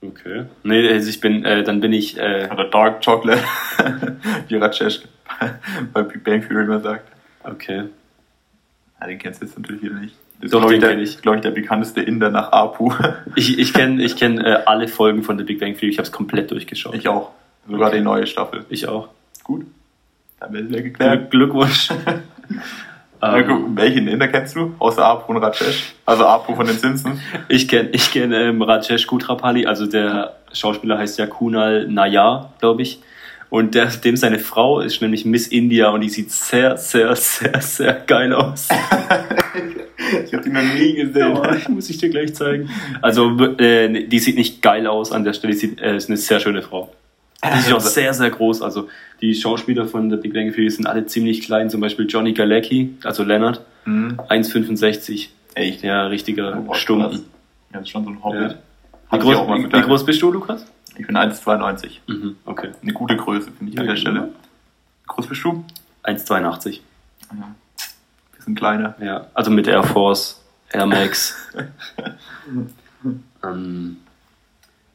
Okay. 0.03 0.45
Nee, 0.63 0.89
also 0.91 1.09
ich 1.09 1.21
bin, 1.21 1.45
äh, 1.45 1.63
dann 1.63 1.79
bin 1.79 1.93
ich, 1.93 2.17
äh, 2.17 2.49
Oder 2.51 2.65
Dark 2.71 3.05
Chocolate. 3.05 3.43
Wie 4.47 4.55
Rajesh 4.55 5.01
bei 5.93 6.01
Big 6.01 6.23
Bang 6.23 6.41
Theory 6.47 6.63
immer 6.63 6.79
sagt. 6.79 7.07
okay. 7.43 7.83
Ja, 8.99 9.07
den 9.07 9.19
kennst 9.19 9.41
du 9.41 9.45
jetzt 9.45 9.57
natürlich 9.57 9.83
wieder 9.83 9.95
nicht. 9.95 10.15
Das 10.39 10.45
ist, 10.45 10.51
glaube 10.51 10.73
ich, 11.01 11.21
glaub 11.21 11.35
ich, 11.35 11.41
der 11.41 11.51
bekannteste 11.51 12.01
Inder 12.01 12.31
nach 12.31 12.51
Apu. 12.51 12.91
Ich, 13.35 13.59
ich 13.59 13.73
kenne 13.73 14.03
ich 14.03 14.15
kenn, 14.15 14.39
äh, 14.39 14.63
alle 14.65 14.87
Folgen 14.87 15.21
von 15.21 15.37
The 15.37 15.43
Big 15.43 15.59
Bang 15.59 15.75
Theory, 15.75 15.91
ich 15.91 15.97
habe 15.99 16.07
es 16.07 16.11
komplett 16.11 16.49
durchgeschaut. 16.49 16.95
ich 16.95 17.07
auch. 17.07 17.31
Sogar 17.69 17.89
Okay. 17.89 17.97
die 17.99 18.03
neue 18.03 18.25
Staffel. 18.25 18.65
Ich 18.69 18.87
auch. 18.87 19.09
Gut. 19.43 19.67
Dann 20.39 20.51
wäre 20.53 20.63
es 20.63 20.71
ja 20.71 20.81
geklärt. 20.81 21.29
Glück, 21.29 21.51
Glückwunsch. 21.51 21.89
Ähm, 23.23 23.75
welchen 23.75 24.07
Inder 24.07 24.27
kennst 24.27 24.55
du? 24.55 24.73
Außer 24.79 25.05
Apu 25.05 25.33
und 25.33 25.37
Rajesh. 25.37 25.93
Also 26.05 26.25
Apu 26.25 26.55
von 26.55 26.65
den 26.65 26.77
Simpsons. 26.77 27.19
Ich 27.49 27.67
kenne 27.67 27.89
ich 27.91 28.11
kenn, 28.11 28.31
ähm, 28.31 28.61
Rajesh 28.61 29.05
Kutrapali, 29.05 29.65
also 29.65 29.85
der 29.85 30.37
Schauspieler 30.53 30.97
heißt 30.97 31.19
ja 31.19 31.27
Kunal 31.27 31.87
Nayar, 31.87 32.53
glaube 32.59 32.81
ich. 32.81 32.99
Und 33.49 33.75
der, 33.75 33.87
dem 33.87 34.15
seine 34.15 34.39
Frau 34.39 34.79
ist 34.79 35.01
nämlich 35.01 35.25
Miss 35.25 35.47
India 35.47 35.89
und 35.89 36.01
die 36.01 36.09
sieht 36.09 36.31
sehr, 36.31 36.77
sehr, 36.77 37.15
sehr, 37.15 37.61
sehr 37.61 37.93
geil 37.93 38.33
aus. 38.33 38.69
Ich 40.25 40.33
habe 40.33 40.43
die 40.43 40.49
noch 40.49 40.61
nie 40.61 40.93
gesehen. 40.93 41.35
Ja, 41.35 41.69
muss 41.69 41.89
ich 41.89 41.97
dir 41.97 42.09
gleich 42.09 42.33
zeigen. 42.33 42.69
Also, 43.01 43.37
äh, 43.57 44.07
die 44.07 44.19
sieht 44.19 44.35
nicht 44.35 44.61
geil 44.61 44.87
aus 44.87 45.11
an 45.11 45.23
der 45.23 45.31
Stelle, 45.31 45.53
die 45.53 45.59
sieht, 45.59 45.79
äh, 45.79 45.95
ist 45.95 46.09
eine 46.09 46.17
sehr 46.17 46.39
schöne 46.39 46.61
Frau. 46.61 46.91
Die 47.43 47.59
ist 47.59 47.73
auch 47.73 47.79
sehr, 47.81 48.13
sehr 48.13 48.29
groß. 48.29 48.61
Also, 48.61 48.87
die 49.19 49.33
Schauspieler 49.33 49.87
von 49.87 50.09
der 50.09 50.17
Big 50.17 50.33
Bang 50.33 50.51
Theory 50.53 50.69
sind 50.69 50.85
alle 50.85 51.05
ziemlich 51.07 51.41
klein. 51.41 51.69
Zum 51.69 51.81
Beispiel 51.81 52.05
Johnny 52.07 52.33
Galecki, 52.33 52.95
also 53.03 53.23
Leonard, 53.23 53.61
Mhm. 53.85 54.19
1,65. 54.29 55.29
Echt? 55.55 55.81
Ja, 55.83 56.05
richtiger 56.07 56.63
Oh. 56.67 56.73
Stumpen. 56.75 57.11
Ja, 57.13 57.19
das 57.73 57.81
ist 57.83 57.89
schon 57.89 58.03
so 58.03 58.11
ein 58.11 58.23
Hobbit. 58.23 58.51
Ja. 58.51 58.57
Wie 59.11 59.19
groß, 59.19 59.35
wie, 59.47 59.73
wie 59.73 59.81
groß 59.81 60.05
bist 60.05 60.21
du, 60.21 60.31
Lukas? 60.31 60.65
Ich 60.97 61.07
bin 61.07 61.17
1,92. 61.17 61.99
Mhm, 62.07 62.35
okay. 62.45 62.69
Eine 62.81 62.93
gute 62.93 63.15
Größe, 63.17 63.51
finde 63.51 63.73
ich 63.73 63.79
an 63.79 63.87
der 63.87 63.95
Stelle. 63.95 64.21
Wie 64.23 65.07
groß 65.07 65.25
bist 65.27 65.43
du? 65.43 65.65
1,82. 66.03 66.81
Ja. 67.33 67.55
Bisschen 68.37 68.55
kleiner. 68.55 68.95
Ja, 69.01 69.27
also 69.33 69.49
mit 69.51 69.67
Air 69.67 69.83
Force, 69.83 70.41
Air 70.71 70.85
Max. 70.85 71.35
ähm, 73.43 73.97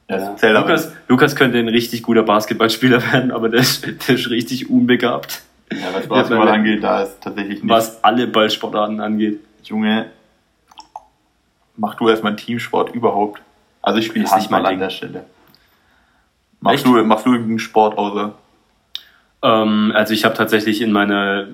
Ja, 0.09 0.37
ja. 0.41 0.61
Lukas, 0.61 0.93
Lukas 1.09 1.35
könnte 1.35 1.59
ein 1.59 1.69
richtig 1.69 2.03
guter 2.03 2.23
Basketballspieler 2.23 3.03
werden, 3.13 3.33
aber 3.33 3.49
der 3.49 3.61
ist, 3.61 3.85
der 4.09 4.15
ist 4.15 4.31
richtig 4.31 4.71
unbegabt, 4.71 5.43
Ja, 5.73 5.79
was 5.93 6.07
Basketball 6.07 6.49
angeht, 6.49 6.83
da 6.83 7.03
ist 7.03 7.21
tatsächlich 7.21 7.63
nicht. 7.63 7.69
was 7.71 8.03
alle 8.05 8.27
Ballsportarten 8.29 9.01
angeht. 9.01 9.41
Junge, 9.65 10.07
mach 11.77 11.95
du 11.97 12.09
erstmal 12.09 12.31
einen 12.31 12.37
Teamsport 12.39 12.95
überhaupt. 12.95 13.43
Also 13.83 13.99
ich 13.99 14.07
spiele 14.07 14.25
nicht 14.25 14.33
Handball 14.33 14.65
an 14.65 14.71
Ding. 14.73 14.81
der 14.81 14.91
Stelle. 14.91 15.25
Machst 16.61 16.79
Echt? 16.79 16.87
du, 16.87 17.05
machst 17.05 17.27
du 17.27 17.33
irgendeinen 17.33 17.59
Sport 17.59 17.99
außer? 17.99 18.35
Ähm, 19.43 19.93
also 19.95 20.15
ich 20.15 20.25
habe 20.25 20.35
tatsächlich 20.37 20.81
in 20.83 20.93
meiner 20.93 21.49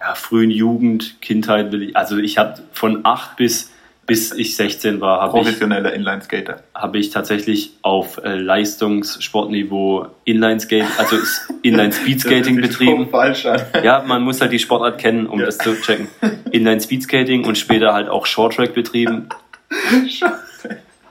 ja, 0.00 0.14
frühen 0.14 0.50
Jugend, 0.50 1.20
Kindheit, 1.20 1.74
also 1.94 2.16
ich 2.18 2.38
habe 2.38 2.62
von 2.72 3.00
8 3.04 3.36
bis 3.36 3.71
bis 4.06 4.32
ich 4.32 4.56
16 4.56 5.00
war, 5.00 5.20
habe 5.20 5.38
ich, 5.38 5.44
Professioneller 5.44 5.92
Inline-Skater. 5.92 6.62
habe 6.74 6.98
ich 6.98 7.10
tatsächlich 7.10 7.72
auf 7.82 8.18
äh, 8.24 8.34
Leistungssportniveau 8.36 10.06
Inline-Skate, 10.24 10.86
also 10.98 11.16
s- 11.16 11.48
Inline-Speedskating 11.62 12.56
Das 12.60 12.62
hört 12.64 12.72
sich 12.72 12.78
betrieben. 12.88 13.08
falsch 13.10 13.46
an. 13.46 13.60
Ja, 13.84 14.02
man 14.06 14.22
muss 14.22 14.40
halt 14.40 14.52
die 14.52 14.58
Sportart 14.58 14.98
kennen, 14.98 15.26
um 15.26 15.38
Ja. 15.40 15.46
das 15.46 15.58
zu 15.58 15.74
checken. 15.80 16.08
Inline-Speedskating 16.50 17.44
und 17.44 17.56
später 17.58 17.92
halt 17.94 18.08
auch 18.08 18.26
Short-Track 18.26 18.74
betrieben. 18.74 19.28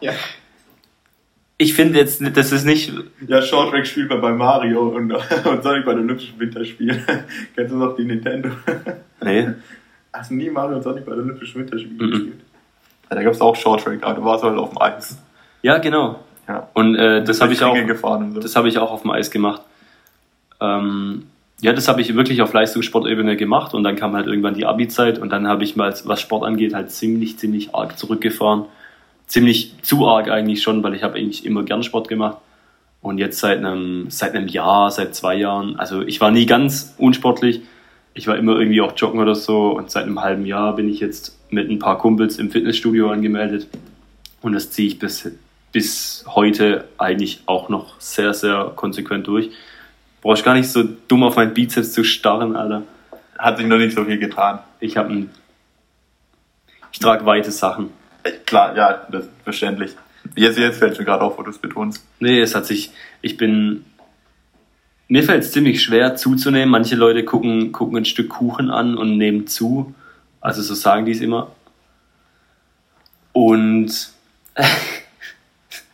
ja. 0.02 0.14
Ich 1.58 1.76
finde 1.76 2.00
jetzt, 2.00 2.22
das 2.36 2.52
ist 2.52 2.66
nicht, 2.66 2.92
Ja, 3.28 3.40
Shorttrack 3.42 3.86
spielt 3.86 4.10
man 4.10 4.20
bei 4.20 4.32
Mario 4.32 4.82
und, 4.90 5.12
und 5.14 5.64
Sonic 5.64 5.86
bei 5.86 5.94
den 5.94 6.06
Olympischen 6.06 6.40
Winterspielen. 6.40 7.04
Kennst 7.56 7.72
du 7.72 7.78
noch 7.78 7.96
die 7.96 8.04
Nintendo? 8.06 8.50
nee, 9.24 9.48
Hast 10.12 10.32
du 10.32 10.36
nie 10.36 10.50
Mario 10.50 10.78
und 10.78 10.82
Sonic 10.84 11.06
bei 11.06 11.12
den 11.14 11.22
Olympischen 11.26 11.62
Winterspielen 11.62 11.98
Mhm. 11.98 12.12
gespielt? 12.12 12.40
Ja, 13.12 13.18
da 13.18 13.24
gab 13.24 13.34
es 13.34 13.42
auch 13.42 13.56
Shorttrack, 13.58 14.04
aber 14.04 14.14
da 14.14 14.24
war 14.24 14.38
es 14.38 14.44
halt 14.44 14.58
auf 14.58 14.70
dem 14.70 14.82
Eis. 14.82 15.18
ja 15.62 15.78
genau. 15.80 16.20
Ja. 16.48 16.70
Und 16.74 16.96
äh, 16.96 17.24
das 17.24 17.42
habe 17.42 17.52
ich 17.52 17.62
auch, 17.62 17.76
so. 17.76 18.40
das 18.40 18.56
habe 18.56 18.70
ich 18.70 18.78
auch 18.78 18.90
auf 18.90 19.02
dem 19.02 19.12
Eis 19.12 19.30
gemacht. 19.30 19.62
Ähm, 20.62 21.28
ja, 21.60 21.74
das 21.74 21.90
habe 21.90 22.02
ich 22.02 22.16
wirklich 22.16 22.42
auf 22.42 22.54
Leistungssportebene 22.54 23.36
gemacht 23.36 23.74
und 23.74 23.84
dann 23.84 23.98
kam 23.98 24.16
halt 24.16 24.28
irgendwann 24.28 24.54
die 24.54 24.66
Abi-Zeit 24.66 25.20
und 25.20 25.30
dann 25.30 25.48
habe 25.48 25.64
ich 25.64 25.76
mal, 25.76 25.94
was 26.06 26.22
Sport 26.22 26.46
angeht, 26.46 26.74
halt 26.74 26.90
ziemlich, 26.90 27.38
ziemlich 27.38 27.76
arg 27.76 28.00
zurückgefahren. 28.00 28.66
Ziemlich 29.28 29.76
zu 29.82 30.08
arg 30.08 30.30
eigentlich 30.30 30.64
schon, 30.64 30.82
weil 30.82 30.96
ich 30.96 31.04
habe 31.04 31.18
eigentlich 31.18 31.46
immer 31.46 31.64
gern 31.64 31.84
Sport 31.84 32.08
gemacht. 32.08 32.38
Und 33.02 33.18
jetzt 33.18 33.40
seit 33.40 33.58
einem, 33.58 34.10
seit 34.10 34.36
einem 34.36 34.48
Jahr, 34.48 34.90
seit 34.90 35.16
zwei 35.16 35.36
Jahren, 35.36 35.78
also 35.78 36.02
ich 36.02 36.22
war 36.22 36.32
nie 36.32 36.46
ganz 36.46 36.96
unsportlich. 36.98 37.62
Ich 38.14 38.28
war 38.28 38.38
immer 38.38 38.58
irgendwie 38.58 38.82
auch 38.82 38.94
joggen 38.96 39.20
oder 39.20 39.36
so 39.36 39.72
und 39.72 39.90
seit 39.90 40.04
einem 40.04 40.22
halben 40.22 40.46
Jahr 40.46 40.76
bin 40.76 40.90
ich 40.90 41.00
jetzt 41.00 41.38
mit 41.50 41.70
ein 41.70 41.80
paar 41.80 41.98
Kumpels 41.98 42.38
im 42.38 42.52
Fitnessstudio 42.52 43.10
angemeldet. 43.10 43.68
Und 44.42 44.54
das 44.54 44.72
ziehe 44.72 44.88
ich 44.88 45.00
bis, 45.00 45.32
bis 45.72 46.26
heute 46.28 46.86
eigentlich 46.98 47.42
auch 47.46 47.70
noch 47.70 48.00
sehr, 48.00 48.34
sehr 48.34 48.74
konsequent 48.76 49.28
durch. 49.28 49.52
Brauchst 50.22 50.44
gar 50.44 50.54
nicht 50.54 50.70
so 50.70 50.84
dumm 51.08 51.24
auf 51.24 51.36
meinen 51.36 51.54
Bizeps 51.54 51.94
zu 51.94 52.04
starren, 52.04 52.56
Alter. 52.56 52.84
Hat 53.38 53.58
sich 53.58 53.68
noch 53.68 53.78
nicht 53.78 53.96
so 53.96 54.06
viel 54.06 54.20
getan. 54.20 54.60
Ich 54.80 54.98
habe 54.98 55.10
ein. 55.10 55.30
Ich 56.92 57.00
trage 57.00 57.26
weite 57.26 57.52
Sachen. 57.52 57.90
Äh, 58.24 58.32
Klar, 58.46 58.76
ja, 58.76 59.08
das 59.10 59.28
verständlich. 59.44 59.96
Jetzt, 60.36 60.60
jetzt 60.60 60.78
fällt 60.78 61.00
mir 61.00 61.06
gerade 61.06 61.24
auf, 61.24 61.38
wo 61.38 61.44
du 61.44 61.50
es 61.50 61.58
betonst. 61.58 62.06
Nee, 62.20 62.40
es 62.40 62.54
hat 62.54 62.66
sich. 62.66 62.92
Ich 63.22 63.38
bin. 63.38 63.86
Mir 65.12 65.24
fällt 65.24 65.44
es 65.44 65.52
ziemlich 65.52 65.84
schwer 65.84 66.16
zuzunehmen. 66.16 66.70
Manche 66.70 66.96
Leute 66.96 67.26
gucken, 67.26 67.74
gucken 67.74 67.98
ein 67.98 68.06
Stück 68.06 68.30
Kuchen 68.30 68.70
an 68.70 68.98
und 68.98 69.18
nehmen 69.18 69.46
zu. 69.46 69.94
Also 70.40 70.62
so 70.62 70.74
sagen 70.74 71.06
die 71.06 71.12
es 71.12 71.20
immer. 71.20 71.52
Und. 73.34 74.10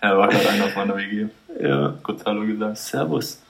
Ja, 0.04 0.16
war 0.16 0.28
gerade 0.28 0.48
einer 0.50 0.66
aus 0.66 0.76
meiner 0.76 0.96
WG. 0.96 1.26
ja, 1.60 1.96
Kurz 2.04 2.24
Hallo 2.24 2.46
gesagt. 2.46 2.78
Servus. 2.78 3.42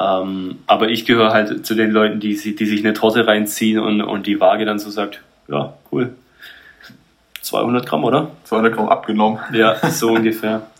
Ähm, 0.00 0.60
aber 0.68 0.88
ich 0.88 1.04
gehöre 1.04 1.32
halt 1.32 1.66
zu 1.66 1.74
den 1.74 1.90
Leuten, 1.90 2.20
die, 2.20 2.36
die 2.36 2.66
sich 2.66 2.84
eine 2.84 2.94
Torte 2.94 3.26
reinziehen 3.26 3.80
und, 3.80 4.00
und 4.00 4.28
die 4.28 4.38
Waage 4.38 4.64
dann 4.64 4.78
so 4.78 4.88
sagt, 4.90 5.20
ja, 5.48 5.74
cool. 5.90 6.14
200 7.42 7.84
Gramm, 7.84 8.04
oder? 8.04 8.30
200 8.44 8.72
Gramm 8.72 8.88
abgenommen. 8.88 9.40
Ja, 9.52 9.74
so 9.90 10.12
ungefähr. 10.12 10.62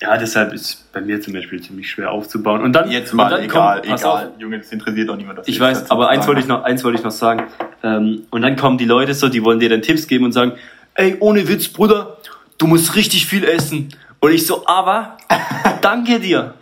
Ja. 0.00 0.10
Ja, 0.10 0.18
deshalb 0.18 0.52
ist 0.52 0.92
bei 0.92 1.00
mir 1.00 1.20
zum 1.22 1.32
Beispiel 1.32 1.60
ziemlich 1.62 1.90
schwer 1.90 2.10
aufzubauen. 2.10 2.60
Und 2.62 2.74
dann 2.74 2.90
Jetzt 2.90 3.12
und 3.12 3.16
mal 3.16 3.30
dann 3.30 3.42
egal, 3.42 3.80
pass 3.80 4.02
egal. 4.02 4.26
Auf, 4.28 4.38
Junge, 4.40 4.58
das 4.58 4.70
interessiert 4.70 5.08
auch 5.08 5.16
niemand. 5.16 5.40
ich 5.46 5.58
weiß, 5.58 5.90
aber 5.90 6.10
eins 6.10 6.26
wollte 6.26 6.40
ich 6.42 6.46
noch, 6.46 6.64
eins 6.64 6.84
wollte 6.84 6.98
ich 6.98 7.04
noch 7.04 7.10
sagen. 7.10 7.44
Ähm, 7.82 8.24
und 8.30 8.42
dann 8.42 8.56
kommen 8.56 8.76
die 8.76 8.84
Leute 8.84 9.14
so, 9.14 9.28
die 9.30 9.42
wollen 9.42 9.58
dir 9.58 9.70
dann 9.70 9.80
Tipps 9.80 10.06
geben 10.06 10.26
und 10.26 10.32
sagen, 10.32 10.52
ey, 10.94 11.16
ohne 11.20 11.48
Witz, 11.48 11.68
Bruder, 11.68 12.18
du 12.58 12.66
musst 12.66 12.94
richtig 12.94 13.26
viel 13.26 13.44
essen. 13.44 13.88
Und 14.20 14.32
ich 14.32 14.46
so, 14.46 14.66
aber 14.66 15.16
danke 15.80 16.20
dir. 16.20 16.54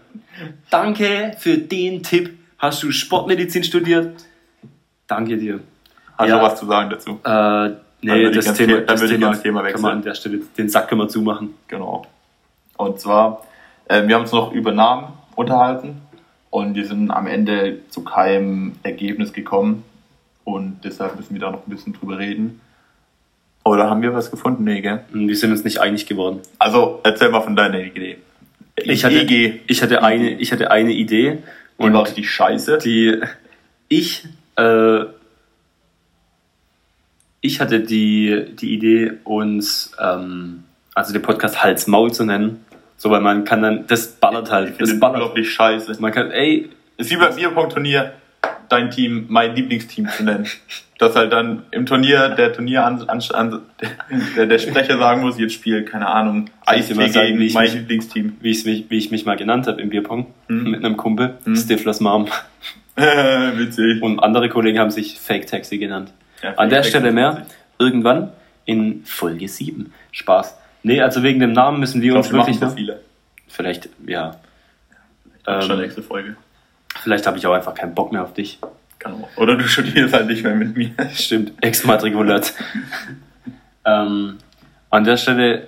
Danke 0.71 1.33
für 1.39 1.59
den 1.59 2.03
Tipp. 2.05 2.39
Hast 2.59 2.83
du 2.85 2.93
Sportmedizin 2.93 3.65
studiert? 3.65 4.15
Danke 5.09 5.37
dir. 5.37 5.59
Hast 6.17 6.29
Ja. 6.29 6.39
du 6.39 6.45
was 6.45 6.59
zu 6.61 6.67
sagen 6.67 6.89
dazu? 6.91 7.21
Äh, 7.25 7.71
nee, 8.03 8.31
das 8.31 8.55
Thema, 8.55 8.81
das 8.83 9.01
würde 9.01 9.15
ich 9.15 9.21
Thema, 9.21 9.33
das 9.33 9.43
Thema 9.43 9.63
kann 9.65 9.81
man 9.81 9.93
an 9.93 10.03
der 10.03 10.15
Stelle, 10.15 10.41
den 10.57 10.69
Sack 10.69 10.89
können 10.89 11.01
wir 11.01 11.09
zumachen. 11.09 11.51
Genau. 11.67 12.07
Und 12.77 13.01
zwar, 13.01 13.45
äh, 13.87 14.07
wir 14.07 14.15
haben 14.15 14.23
uns 14.23 14.33
noch 14.33 14.53
über 14.53 14.73
Namen 14.73 15.13
unterhalten 15.37 16.03
und 16.51 16.75
wir 16.75 16.87
sind 16.87 17.11
am 17.11 17.27
Ende 17.27 17.79
zu 17.89 18.03
keinem 18.05 18.77
Ergebnis 18.83 19.33
gekommen 19.33 19.85
und 20.45 20.81
deshalb 20.85 21.17
müssen 21.17 21.35
wir 21.35 21.41
da 21.41 21.51
noch 21.51 21.67
ein 21.67 21.71
bisschen 21.71 21.93
drüber 21.93 22.19
reden. 22.19 22.61
Oder 23.65 23.89
haben 23.89 24.03
wir 24.03 24.13
was 24.13 24.31
gefunden? 24.31 24.65
Nee, 24.65 24.83
gell? 24.83 25.05
Und 25.13 25.27
Wir 25.27 25.37
sind 25.37 25.51
uns 25.51 25.65
nicht 25.65 25.79
einig 25.79 26.07
geworden. 26.07 26.41
Also, 26.59 27.01
erzähl 27.03 27.31
mal 27.31 27.41
von 27.41 27.57
deiner 27.57 27.81
Idee. 27.81 28.19
Ich 28.77 29.05
hatte, 29.05 29.21
EG, 29.21 29.61
ich 29.67 29.83
hatte 29.83 30.03
eine, 30.03 30.33
ich 30.33 30.53
hatte 30.53 30.71
eine 30.71 30.93
Idee 30.93 31.39
und 31.77 31.93
war 31.95 32.05
richtig 32.05 32.31
scheiße. 32.31 32.79
die 32.79 33.21
ich 33.89 34.27
äh, 34.57 35.05
ich 37.41 37.61
hatte 37.61 37.81
die 37.81 38.55
die 38.59 38.75
Idee 38.75 39.13
uns 39.25 39.93
ähm, 40.01 40.65
also 40.95 41.13
den 41.13 41.23
Podcast 41.23 41.63
Hals 41.63 41.87
Maul 41.87 42.13
zu 42.13 42.25
nennen, 42.25 42.65
so 42.97 43.11
weil 43.11 43.21
man 43.21 43.45
kann 43.45 43.63
dann 43.63 43.87
das 43.87 44.07
ballert 44.09 44.51
halt, 44.51 44.81
das 44.81 44.99
ballert. 45.01 45.17
unglaublich 45.17 45.51
scheiße. 45.53 45.97
Man 46.01 46.13
kann 46.13 46.31
ey 46.31 46.69
Es 46.97 47.07
ist 47.07 47.13
wie 47.13 47.17
beim 47.17 47.35
Bierpong-Turnier, 47.35 48.13
dein 48.69 48.91
Team, 48.91 49.27
mein 49.29 49.55
Lieblingsteam 49.55 50.09
zu 50.09 50.25
nennen. 50.25 50.47
Dass 50.99 51.17
halt 51.17 51.33
dann 51.33 51.65
im 51.73 51.87
Turnier 51.87 52.29
der 52.31 52.53
Turnier 52.53 52.85
an, 52.87 53.03
an, 53.09 53.61
der, 54.37 54.47
der 54.47 54.59
Sprecher 54.61 54.97
sagen 54.97 55.23
muss, 55.23 55.37
jetzt 55.41 55.55
spielt, 55.55 55.89
keine 55.91 56.07
Ahnung, 56.07 56.49
sagen, 56.65 56.83
gegen 56.87 57.41
wie 57.41 57.47
ich 57.47 57.55
mein 57.55 57.65
mich- 57.65 57.75
Lieblingsteam. 57.75 58.37
wie 58.41 58.51
ich 58.53 58.65
mich 58.65 58.85
wie 58.89 58.99
ich 58.99 59.11
mich 59.11 59.27
mal 59.27 59.37
genannt 59.37 59.67
habe 59.67 59.83
im 59.83 59.89
Bierpong 59.91 60.27
Hm. 60.47 60.71
mit 60.71 60.85
einem 60.85 60.97
Kumpel, 60.97 61.35
Hm. 61.45 61.57
Stiflers 61.57 61.99
Mom 61.99 62.29
Witzig. 62.97 64.03
und 64.03 64.21
andere 64.21 64.49
Kollegen 64.49 64.79
haben 64.79 64.91
sich 64.91 65.19
Fake 65.19 65.49
Taxi 65.49 65.79
genannt. 65.79 66.13
Ja, 66.43 66.55
An 66.55 66.71
der 66.71 66.83
Fake 66.85 66.91
Stelle 66.91 67.11
mehr 67.13 67.45
irgendwann 67.79 68.31
in 68.65 69.03
Folge 69.05 69.49
7. 69.49 69.93
Spaß. 70.13 70.57
Nee, 70.85 71.01
also 71.01 71.23
wegen 71.23 71.41
dem 71.41 71.53
Namen 71.53 71.81
müssen 71.81 72.01
wir 72.03 72.13
Ich 72.13 72.17
uns 72.19 72.31
wir 72.31 72.37
machen 72.37 72.47
wirklich 72.49 72.61
so 72.61 72.67
noch, 72.67 72.75
viele. 72.75 73.01
vielleicht 73.49 73.89
ja, 74.07 74.37
Ähm, 75.47 75.63
Schon 75.63 75.81
nächste 75.81 76.03
Folge. 76.03 76.37
vielleicht 77.03 77.27
habe 77.27 77.37
ich 77.39 77.47
auch 77.47 77.53
einfach 77.55 77.75
keinen 77.75 77.95
Bock 77.95 78.13
mehr 78.13 78.23
auf 78.23 78.33
dich. 78.35 78.59
Kann 78.99 79.15
auch. 79.15 79.37
Oder 79.37 79.57
du 79.57 79.67
studierst 79.67 80.15
halt 80.15 80.27
nicht 80.29 80.43
mehr 80.45 80.55
mit 80.55 80.77
mir. 80.77 80.91
Stimmt, 81.15 81.53
exmatrikuliert. 81.63 82.53
ähm, 83.85 84.37
an 84.91 85.05
der 85.05 85.17
Stelle, 85.17 85.67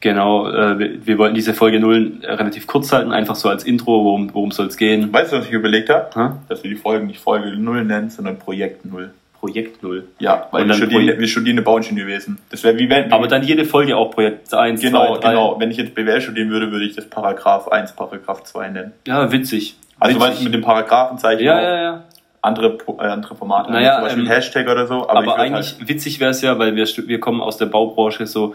genau, 0.00 0.48
äh, 0.50 0.78
wir, 0.78 1.06
wir 1.06 1.18
wollten 1.18 1.34
diese 1.34 1.54
Folge 1.54 1.80
0 1.80 2.20
relativ 2.22 2.66
kurz 2.66 2.92
halten, 2.92 3.12
einfach 3.12 3.36
so 3.36 3.48
als 3.48 3.64
Intro, 3.64 4.04
worum, 4.04 4.32
worum 4.34 4.50
soll 4.50 4.66
es 4.66 4.76
gehen. 4.76 5.12
Weißt 5.12 5.32
du, 5.32 5.38
was 5.38 5.46
ich 5.46 5.52
überlegt 5.52 5.88
habe? 5.90 6.38
Dass 6.48 6.62
wir 6.62 6.70
die 6.70 6.76
Folgen 6.76 7.06
nicht 7.06 7.20
Folge 7.20 7.56
0 7.56 7.84
nennen, 7.84 8.10
sondern 8.10 8.38
Projekt 8.38 8.84
0. 8.84 9.10
Projekt 9.40 9.82
0. 9.82 10.04
Ja, 10.18 10.48
weil 10.50 10.66
wir 10.66 10.74
studieren, 10.74 11.02
Projekt- 11.02 11.20
wir 11.20 11.28
studieren 11.28 11.62
Bauingenieurwesen. 11.64 12.38
Das 12.50 12.64
wäre 12.64 12.76
wie 12.78 12.88
wenn. 12.90 13.12
Aber 13.12 13.28
dann 13.28 13.42
jede 13.42 13.64
Folge 13.64 13.96
auch 13.96 14.10
Projekt 14.10 14.52
1, 14.52 14.80
genau, 14.80 15.14
2, 15.16 15.20
3. 15.20 15.28
genau. 15.30 15.56
Wenn 15.60 15.70
ich 15.70 15.76
jetzt 15.76 15.94
BWL 15.94 16.20
studieren 16.20 16.50
würde, 16.50 16.70
würde 16.72 16.84
ich 16.84 16.96
das 16.96 17.06
Paragraph 17.08 17.68
1, 17.68 17.92
Paragraph 17.92 18.42
2 18.44 18.68
nennen. 18.70 18.92
Ja, 19.06 19.30
witzig. 19.30 19.76
Also 20.00 20.20
witzig. 20.20 20.44
mit 20.44 20.54
dem 20.54 20.62
Paragraphenzeichen 20.62 21.44
ja, 21.44 21.58
auch 21.58 21.62
ja, 21.62 21.82
ja. 21.82 22.04
andere, 22.42 22.78
äh, 22.98 23.02
andere 23.02 23.34
Formate. 23.36 23.70
Naja, 23.72 23.94
zum 23.96 24.02
Beispiel 24.04 24.22
ähm, 24.24 24.28
Hashtag 24.30 24.68
oder 24.68 24.86
so. 24.86 24.94
Aber, 25.08 25.10
Aber, 25.18 25.26
würd 25.26 25.38
eigentlich 25.38 25.76
Halt, 25.78 25.88
witzig 25.88 26.20
wäre 26.20 26.30
es 26.30 26.42
ja, 26.42 26.58
weil 26.58 26.74
wir, 26.76 26.86
wir 26.86 27.20
kommen 27.20 27.40
aus 27.40 27.56
der 27.58 27.66
Baubranche 27.66 28.26
so, 28.26 28.54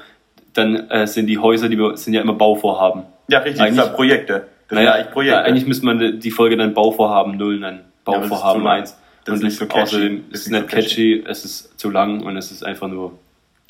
dann 0.54 0.90
äh, 0.90 1.08
sind 1.08 1.28
die 1.28 1.38
Häuser, 1.40 1.68
die 1.70 1.78
wir, 1.78 1.98
sind 1.98 2.14
ja 2.14 2.22
immer 2.22 2.34
Bauvorhaben. 2.34 3.04
ja, 3.28 3.40
richtig, 3.40 3.58
das 3.60 3.68
eigentlich- 3.68 3.76
sind 3.82 3.90
ja 3.90 3.96
Projekte. 3.96 4.34
Das 4.70 4.76
naja, 4.78 4.78
sind 4.78 4.86
ja 4.86 4.94
eigentlich 4.94 5.14
Projekte. 5.14 5.34
ja, 5.36 5.42
eigentlich 5.42 5.66
müsste 5.66 5.86
man 5.86 6.20
die 6.20 6.32
Folge 6.32 6.58
dann 6.58 6.74
Bauvorhaben 6.74 7.38
0 7.38 7.60
nennen. 7.60 7.80
das 8.06 8.16
Bauvorhaben 8.30 8.64
lang. 8.64 8.80
1. 8.82 9.00
Das 9.26 9.34
und 9.34 9.38
ist 9.38 9.44
nicht 9.44 9.58
so 9.58 9.66
catchy. 9.68 9.82
außerdem 9.82 10.24
ist 10.32 10.42
es 10.42 10.50
nicht 10.52 10.68
catchy, 10.68 11.24
es 11.28 11.46
ist 11.46 11.80
zu 11.80 11.90
lang 11.90 12.22
und 12.24 12.36
es 12.38 12.52
ist 12.52 12.64
einfach 12.66 12.88
nur 12.88 13.18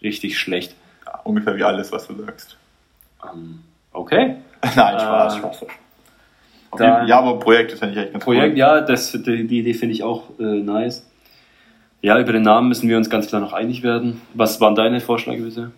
richtig 0.02 0.38
schlecht. 0.38 0.76
Ja, 1.06 1.20
ungefähr 1.24 1.56
wie 1.56 1.63
alles, 1.63 1.92
was 1.92 2.08
du 2.08 2.16
sagst. 2.24 2.58
Ähm, 3.24 3.60
okay. 3.92 4.38
Nein, 4.63 5.00
Spaß, 5.00 5.36
Äh, 5.36 5.39
Spaß. 5.39 5.66
Dann- 6.78 7.08
Ja, 7.08 7.20
aber 7.20 7.39
Projekte 7.39 7.78
finde 7.78 7.94
ich 7.94 8.00
echt 8.02 8.13
ganz 8.13 8.24
Projekt, 8.24 8.54
cool. 8.54 8.58
ja, 8.58 8.82
das, 8.82 9.12
die, 9.12 9.46
die 9.48 9.60
Idee 9.60 9.74
finde 9.76 9.94
ich 9.94 10.02
auch 10.04 10.24
äh, 10.39 10.44
nice. 10.44 11.08
Ja, 12.02 12.20
über 12.20 12.34
den 12.34 12.42
Namen 12.42 12.68
müssen 12.68 12.89
wir 12.89 12.98
uns 12.98 13.10
ganz 13.10 13.28
klar 13.28 13.39
noch 13.39 13.54
einig 13.54 13.84
werden. 13.84 14.22
Was 14.34 14.60
waren 14.60 14.74
deine 14.76 15.00
Vorschläge 15.00 15.44
bitte? 15.44 15.72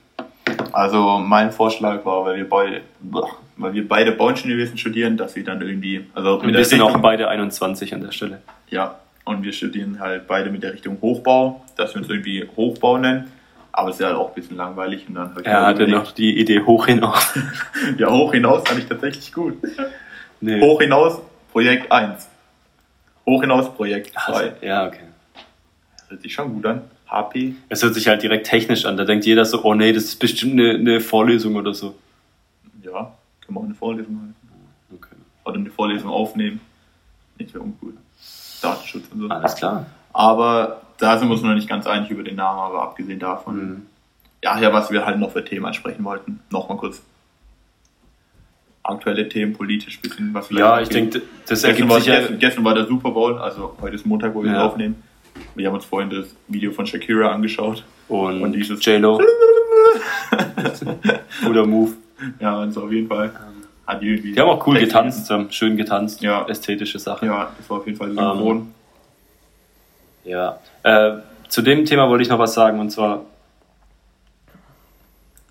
Also 0.72 1.20
mein 1.20 1.52
Vorschlag 1.52 2.04
war, 2.06 2.26
weil 2.26 2.38
wir 2.38 2.50
beide, 2.50 2.82
weil 3.58 3.74
wir 3.74 3.88
beide 3.88 4.12
Bauingenieurwesen 4.14 4.78
studieren, 4.78 5.18
dass 5.18 5.36
wir 5.36 5.44
dann 5.44 5.62
irgendwie, 5.62 6.06
also 6.14 6.40
Und 6.40 6.54
wir 6.54 6.66
sind 6.66 6.82
auch 6.82 6.98
beide 7.00 7.28
21 7.28 7.94
an 7.94 8.02
der 8.02 8.12
Stelle. 8.12 8.42
ja, 8.70 8.96
und 9.26 9.44
wir 9.44 9.52
studieren 9.52 10.00
halt 10.00 10.28
beide 10.28 10.50
mit 10.52 10.64
der 10.64 10.74
Richtung 10.74 11.00
Hochbau, 11.02 11.66
dass 11.76 11.94
wir 11.94 12.02
uns 12.02 12.10
irgendwie 12.10 12.48
Hochbau 12.56 12.98
nennen. 12.98 13.32
Aber 13.72 13.90
es 13.90 13.96
ist 13.96 14.02
ja 14.02 14.08
halt 14.08 14.18
auch 14.18 14.30
ein 14.30 14.36
bisschen 14.36 14.56
langweilig 14.56 15.06
und 15.10 15.16
dann 15.16 15.36
ich 15.38 15.46
Er 15.46 15.66
hatte 15.66 15.88
noch 15.88 16.14
die 16.14 16.40
Idee 16.40 16.62
hoch 16.62 16.86
hinaus. 16.86 17.38
Ja, 17.98 18.10
hoch 18.10 18.32
hinaus 18.32 18.66
fand 18.66 18.80
ich 18.80 18.86
tatsächlich 18.86 19.34
gut. 19.34 19.58
Nee. 20.40 20.62
Hoch 20.62 20.80
hinaus, 20.80 21.20
Projekt 21.52 21.92
1. 21.92 22.30
Hoch 23.26 23.42
hinaus, 23.42 23.74
Projekt 23.74 24.14
2. 24.14 24.34
Also, 24.34 24.52
ja, 24.62 24.88
okay. 24.88 25.00
Das 25.98 26.10
hört 26.10 26.22
sich 26.22 26.34
schon 26.34 26.54
gut 26.54 26.66
an. 26.66 26.84
HP. 27.08 27.56
Es 27.70 27.84
hört 27.84 27.94
sich 27.94 28.08
halt 28.08 28.24
direkt 28.24 28.48
technisch 28.48 28.86
an. 28.86 28.96
Da 28.96 29.06
denkt 29.06 29.26
jeder 29.26 29.44
so, 29.46 29.64
oh 29.64 29.74
nee, 29.74 29.92
das 29.92 30.06
ist 30.06 30.20
bestimmt 30.20 30.54
eine, 30.54 30.76
eine 30.76 31.02
Vorlesung 31.02 31.56
oder 31.56 31.74
so. 31.74 31.96
Ja, 32.82 33.14
können 33.42 33.58
wir 33.58 33.60
auch 33.60 33.66
eine 33.66 33.76
Vorlesung 33.76 34.20
halten. 34.20 34.36
Okay. 34.94 35.16
Oder 35.44 35.56
eine 35.56 35.70
Vorlesung 35.70 36.10
aufnehmen. 36.10 36.62
Nicht 37.38 37.54
mehr 37.54 37.64
uncool. 37.64 37.94
Datenschutz 38.66 39.04
und 39.14 39.22
so. 39.22 39.28
Alles 39.30 39.56
klar. 39.56 39.86
Aber 40.14 40.82
da 40.98 41.18
sind 41.18 41.28
wir 41.28 41.34
uns 41.34 41.44
noch 41.44 41.54
nicht 41.54 41.68
ganz 41.70 41.88
einig 41.88 42.10
über 42.10 42.24
den 42.24 42.36
Namen, 42.36 42.60
aber 42.60 42.82
abgesehen 42.84 43.20
davon. 43.20 43.56
Mhm. 43.58 43.86
Ja, 44.44 44.60
ja, 44.60 44.72
was 44.72 44.92
wir 44.92 45.06
halt 45.06 45.20
noch 45.20 45.32
für 45.32 45.44
Themen 45.44 45.66
ansprechen 45.66 46.04
wollten. 46.04 46.40
Nochmal 46.52 46.78
kurz. 46.78 47.02
Aktuelle 48.84 49.28
Themen, 49.28 49.54
politisch 49.54 50.00
bisschen, 50.00 50.32
was 50.34 50.48
vielleicht 50.48 50.60
Ja, 50.60 50.80
ich 50.80 50.90
denke, 50.90 51.20
das 51.48 51.62
Gestern 51.64 51.72
ergibt 51.72 51.90
war, 51.90 51.98
sich 52.00 52.08
ja. 52.08 52.20
gestern, 52.20 52.40
gestern 52.40 52.64
war 52.66 52.76
der 52.76 52.86
Super 52.86 53.10
Bowl, 53.12 53.38
also 53.40 53.76
heute 53.82 53.96
ist 53.96 54.06
Montag, 54.06 54.36
wo 54.36 54.44
wir 54.44 54.52
Ja. 54.52 54.66
aufnehmen. 54.66 55.02
Wir 55.56 55.68
haben 55.68 55.74
uns 55.76 55.86
vorhin 55.86 56.12
das 56.12 56.36
Video 56.48 56.72
von 56.72 56.86
Shakira 56.86 57.32
angeschaut. 57.32 57.84
Und, 58.08 58.42
Und 58.44 58.54
dieses- 58.54 58.86
J-Lo, 58.86 59.20
guter 61.46 61.66
Move. 61.66 61.94
Ja, 62.40 62.60
also 62.60 62.84
auf 62.84 62.92
jeden 62.92 63.08
Fall. 63.08 63.32
Hat 63.88 64.02
irgendwie 64.02 64.32
Die 64.34 64.40
haben 64.40 64.50
auch 64.50 64.66
cool 64.68 64.80
getanzt, 64.80 65.30
haben 65.30 65.52
schön 65.52 65.78
getanzt. 65.78 66.22
Ja. 66.22 66.46
Ästhetische 66.48 66.98
Sache. 67.00 67.26
Ja, 67.26 67.52
das 67.58 67.70
war 67.70 67.78
auf 67.78 67.86
jeden 67.86 67.98
Fall 67.98 68.10
synchron. 68.10 68.74
Ja. 70.24 70.58
Äh, 70.84 71.18
zu 71.50 71.62
dem 71.62 71.86
Thema 71.86 72.10
wollte 72.10 72.24
ich 72.24 72.30
noch 72.30 72.40
was 72.40 72.54
sagen 72.56 72.80
und 72.80 72.90
zwar, 72.90 73.22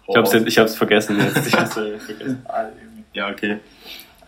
ich 0.08 0.16
hab's, 0.16 0.32
jetzt- 0.32 0.46
ich 0.48 0.58
hab's 0.58 0.74
vergessen 0.74 1.18
jetzt. 1.18 1.46
Ich 1.46 1.54
hab's 1.54 1.76
äh, 1.76 1.98
vergessen. 1.98 2.44
Ja, 3.12 3.28
okay. 3.30 3.58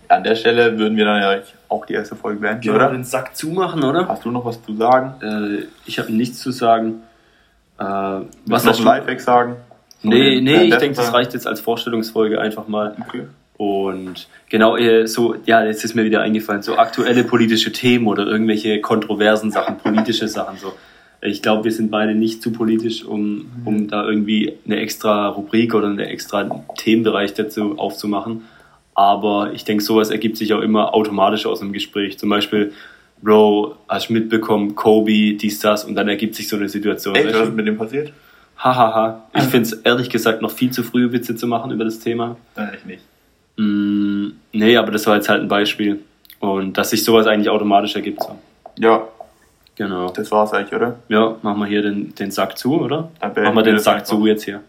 An 0.07 0.23
der 0.23 0.37
Stelle 0.37 0.79
würden 0.79 0.97
wir 0.97 1.05
dann 1.05 1.21
ja 1.21 1.43
auch 1.69 1.85
die 1.87 1.95
erste 1.95 2.15
Folge 2.15 2.39
beenden, 2.39 2.63
wir 2.63 2.75
oder? 2.77 2.91
den 2.91 3.03
Sack 3.03 3.37
zumachen, 3.37 3.83
oder? 3.83 4.07
Hast 4.07 4.25
du 4.25 4.31
noch 4.31 4.45
was 4.45 4.63
zu 4.63 4.77
sagen? 4.77 5.15
Äh, 5.21 5.65
ich 5.87 5.99
habe 5.99 6.13
nichts 6.13 6.39
zu 6.39 6.53
sagen. 6.53 7.03
Äh, 7.81 7.83
was 7.83 8.63
noch? 8.65 8.79
Lifehack 8.79 9.21
sagen? 9.21 9.57
Nee, 10.03 10.41
nee, 10.41 10.63
ich 10.67 10.77
denke, 10.77 10.95
das 10.97 11.13
reicht 11.13 11.35
jetzt 11.35 11.49
als 11.49 11.59
Vorstellungsfolge 11.61 12.41
einfach 12.41 12.69
mal. 12.69 12.95
Okay. 13.09 13.27
Und 13.57 14.29
genau, 14.51 14.77
äh, 14.77 15.07
so, 15.07 15.35
ja, 15.47 15.65
jetzt 15.65 15.85
ist 15.85 15.95
mir 15.95 16.05
wieder 16.05 16.21
eingefallen, 16.21 16.63
so 16.63 16.77
aktuelle 16.77 17.25
politische 17.25 17.73
Themen 17.73 18.07
oder 18.07 18.27
irgendwelche 18.27 18.81
kontroversen 18.81 19.51
Sachen, 19.51 19.79
politische 19.79 20.29
Sachen, 20.29 20.59
so. 20.59 20.73
Ich 21.23 21.41
glaube, 21.41 21.65
wir 21.65 21.73
sind 21.73 21.91
beide 21.91 22.15
nicht 22.15 22.43
zu 22.43 22.53
politisch, 22.53 23.03
um, 23.03 23.47
um 23.65 23.89
da 23.89 24.07
irgendwie 24.07 24.59
eine 24.67 24.77
extra 24.77 25.29
Rubrik 25.29 25.75
oder 25.75 25.87
einen 25.87 25.99
extra 25.99 26.63
Themenbereich 26.77 27.33
dazu 27.33 27.79
aufzumachen. 27.79 28.43
Aber 28.95 29.53
ich 29.55 29.65
denke, 29.65 29.83
sowas 29.83 30.11
ergibt 30.11 30.37
sich 30.37 30.53
auch 30.53 30.61
immer 30.61 30.95
automatisch 30.95 31.47
aus 31.47 31.63
einem 31.63 31.73
Gespräch. 31.73 32.19
Zum 32.19 32.29
Beispiel, 32.29 32.73
Bro, 33.23 33.77
hast 33.89 34.11
du 34.11 34.13
mitbekommen, 34.13 34.75
Kobe, 34.75 35.35
dies, 35.35 35.59
das, 35.59 35.85
und 35.85 35.95
dann 35.95 36.07
ergibt 36.09 36.35
sich 36.35 36.49
so 36.49 36.57
eine 36.57 36.69
Situation. 36.69 37.17
Echt, 37.17 37.35
was 37.35 37.49
ist 37.49 37.57
mit 37.57 37.67
dem 37.67 37.79
passiert? 37.79 38.13
Hahaha. 38.59 39.27
Ich 39.35 39.45
finde 39.45 39.69
es 39.69 39.73
ehrlich 39.73 40.11
gesagt 40.11 40.43
noch 40.43 40.51
viel 40.51 40.71
zu 40.71 40.83
früh, 40.83 41.13
Witze 41.13 41.35
zu 41.35 41.47
machen 41.47 41.71
über 41.71 41.85
das 41.85 41.99
Thema. 41.99 42.37
Nein, 42.57 42.73
ich 42.77 42.85
nicht. 42.85 43.03
Mm, 43.57 44.29
nee, 44.53 44.77
aber 44.77 44.93
das 44.93 45.07
war 45.07 45.17
jetzt 45.17 45.29
halt 45.29 45.43
ein 45.43 45.49
Beispiel. 45.49 46.01
Und 46.41 46.77
dass 46.77 46.91
sich 46.91 47.03
sowas 47.03 47.27
eigentlich 47.27 47.49
automatisch 47.49 47.97
ergibt. 47.97 48.23
So. 48.23 48.39
Ja, 48.79 49.09
Genau. 49.77 50.09
das 50.11 50.31
war's 50.31 50.53
eigentlich, 50.55 50.75
oder? 50.75 50.97
Ja, 51.09 51.37
machen 51.43 51.61
wir 51.61 51.67
hier 51.67 51.83
den, 51.83 52.15
den 52.15 52.31
Sack 52.31 52.57
zu, 52.57 52.81
oder? 52.81 53.11
Machen 53.21 53.55
wir 53.55 53.63
den 53.63 53.79
Sack 53.79 53.97
einfach. 53.97 54.07
zu 54.07 54.27
jetzt 54.27 54.45
hier. 54.45 54.63